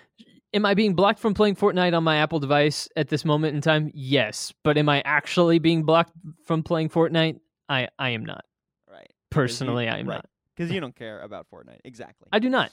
Am 0.54 0.64
I 0.64 0.74
being 0.74 0.94
blocked 0.94 1.18
from 1.18 1.34
playing 1.34 1.56
Fortnite 1.56 1.96
on 1.96 2.04
my 2.04 2.18
Apple 2.18 2.38
device 2.38 2.88
at 2.96 3.08
this 3.08 3.24
moment 3.24 3.56
in 3.56 3.60
time? 3.60 3.90
Yes. 3.92 4.54
But 4.62 4.78
am 4.78 4.88
I 4.88 5.02
actually 5.04 5.58
being 5.58 5.82
blocked 5.82 6.12
from 6.44 6.62
playing 6.62 6.90
Fortnite? 6.90 7.40
I, 7.68 7.88
I 7.98 8.10
am 8.10 8.24
not. 8.24 8.44
Right. 8.88 9.10
Personally, 9.30 9.88
I 9.88 9.98
am 9.98 10.08
right. 10.08 10.14
not. 10.14 10.26
Because 10.54 10.70
you 10.70 10.80
don't 10.80 10.94
care 10.94 11.20
about 11.20 11.48
Fortnite. 11.52 11.80
Exactly. 11.84 12.28
I 12.32 12.38
do 12.38 12.48
not. 12.48 12.70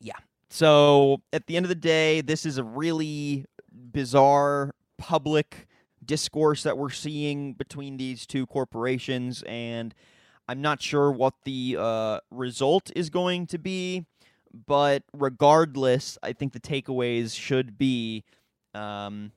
Yeah. 0.00 0.16
So 0.48 1.20
at 1.34 1.46
the 1.46 1.56
end 1.58 1.66
of 1.66 1.68
the 1.68 1.74
day, 1.74 2.22
this 2.22 2.46
is 2.46 2.56
a 2.56 2.64
really 2.64 3.44
bizarre 3.70 4.74
public 4.96 5.66
discourse 6.02 6.62
that 6.62 6.78
we're 6.78 6.90
seeing 6.90 7.52
between 7.52 7.98
these 7.98 8.26
two 8.26 8.46
corporations, 8.46 9.42
and 9.46 9.94
I'm 10.48 10.62
not 10.62 10.80
sure 10.80 11.10
what 11.10 11.34
the 11.44 11.76
uh, 11.78 12.20
result 12.30 12.90
is 12.96 13.10
going 13.10 13.46
to 13.48 13.58
be. 13.58 14.06
But 14.66 15.02
regardless, 15.12 16.16
I 16.22 16.32
think 16.32 16.52
the 16.52 16.60
takeaways 16.60 17.36
should 17.38 17.76
be 17.76 18.24
um, 18.72 19.32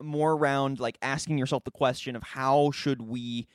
more 0.00 0.32
around 0.32 0.80
like 0.80 0.98
asking 1.02 1.38
yourself 1.38 1.64
the 1.64 1.70
question 1.70 2.16
of 2.16 2.22
how 2.22 2.70
should 2.70 3.02
we 3.02 3.46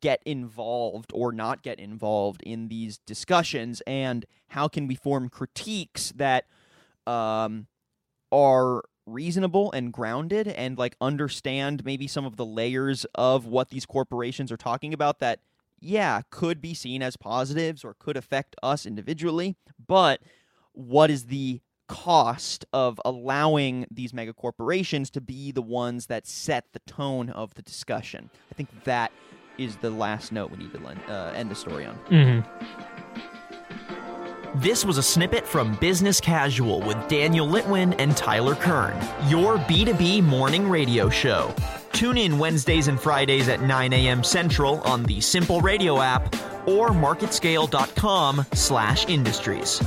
get 0.00 0.22
involved 0.24 1.10
or 1.14 1.32
not 1.32 1.62
get 1.62 1.78
involved 1.78 2.42
in 2.42 2.68
these 2.68 2.98
discussions 2.98 3.82
and 3.86 4.26
how 4.48 4.68
can 4.68 4.86
we 4.86 4.94
form 4.94 5.28
critiques 5.28 6.12
that 6.16 6.46
um, 7.06 7.66
are 8.30 8.82
reasonable 9.06 9.72
and 9.72 9.92
grounded 9.92 10.48
and 10.48 10.78
like 10.78 10.96
understand 11.00 11.84
maybe 11.84 12.06
some 12.06 12.24
of 12.24 12.36
the 12.36 12.44
layers 12.44 13.04
of 13.14 13.46
what 13.46 13.70
these 13.70 13.84
corporations 13.84 14.52
are 14.52 14.56
talking 14.56 14.94
about 14.94 15.18
that 15.18 15.40
yeah 15.82 16.20
could 16.30 16.60
be 16.60 16.74
seen 16.74 17.02
as 17.02 17.16
positives 17.16 17.84
or 17.84 17.94
could 17.98 18.16
affect 18.16 18.56
us 18.62 18.86
individually 18.86 19.56
but 19.86 20.20
what 20.72 21.10
is 21.10 21.26
the 21.26 21.60
cost 21.88 22.64
of 22.72 22.98
allowing 23.04 23.84
these 23.90 24.14
mega 24.14 24.32
corporations 24.32 25.10
to 25.10 25.20
be 25.20 25.52
the 25.52 25.60
ones 25.60 26.06
that 26.06 26.26
set 26.26 26.64
the 26.72 26.78
tone 26.80 27.28
of 27.30 27.52
the 27.54 27.62
discussion 27.62 28.30
i 28.50 28.54
think 28.54 28.68
that 28.84 29.12
is 29.58 29.76
the 29.76 29.90
last 29.90 30.32
note 30.32 30.50
we 30.50 30.56
need 30.58 30.72
to 30.72 30.78
lend, 30.78 31.00
uh, 31.08 31.32
end 31.34 31.50
the 31.50 31.54
story 31.54 31.86
on. 31.86 31.98
Mm-hmm. 32.10 32.40
This 34.60 34.84
was 34.84 34.98
a 34.98 35.02
snippet 35.02 35.46
from 35.46 35.74
Business 35.76 36.20
Casual 36.20 36.80
with 36.80 37.08
Daniel 37.08 37.46
Litwin 37.46 37.94
and 37.98 38.14
Tyler 38.16 38.54
Kern, 38.54 38.94
your 39.28 39.56
B2B 39.58 40.22
morning 40.22 40.68
radio 40.68 41.08
show. 41.08 41.54
Tune 41.92 42.18
in 42.18 42.38
Wednesdays 42.38 42.88
and 42.88 43.00
Fridays 43.00 43.48
at 43.48 43.62
9 43.62 43.92
a.m. 43.92 44.24
Central 44.24 44.80
on 44.80 45.04
the 45.04 45.20
Simple 45.20 45.60
Radio 45.60 46.00
app 46.00 46.34
or 46.66 46.90
marketscale.com 46.90 48.46
slash 48.52 49.08
industries. 49.08 49.80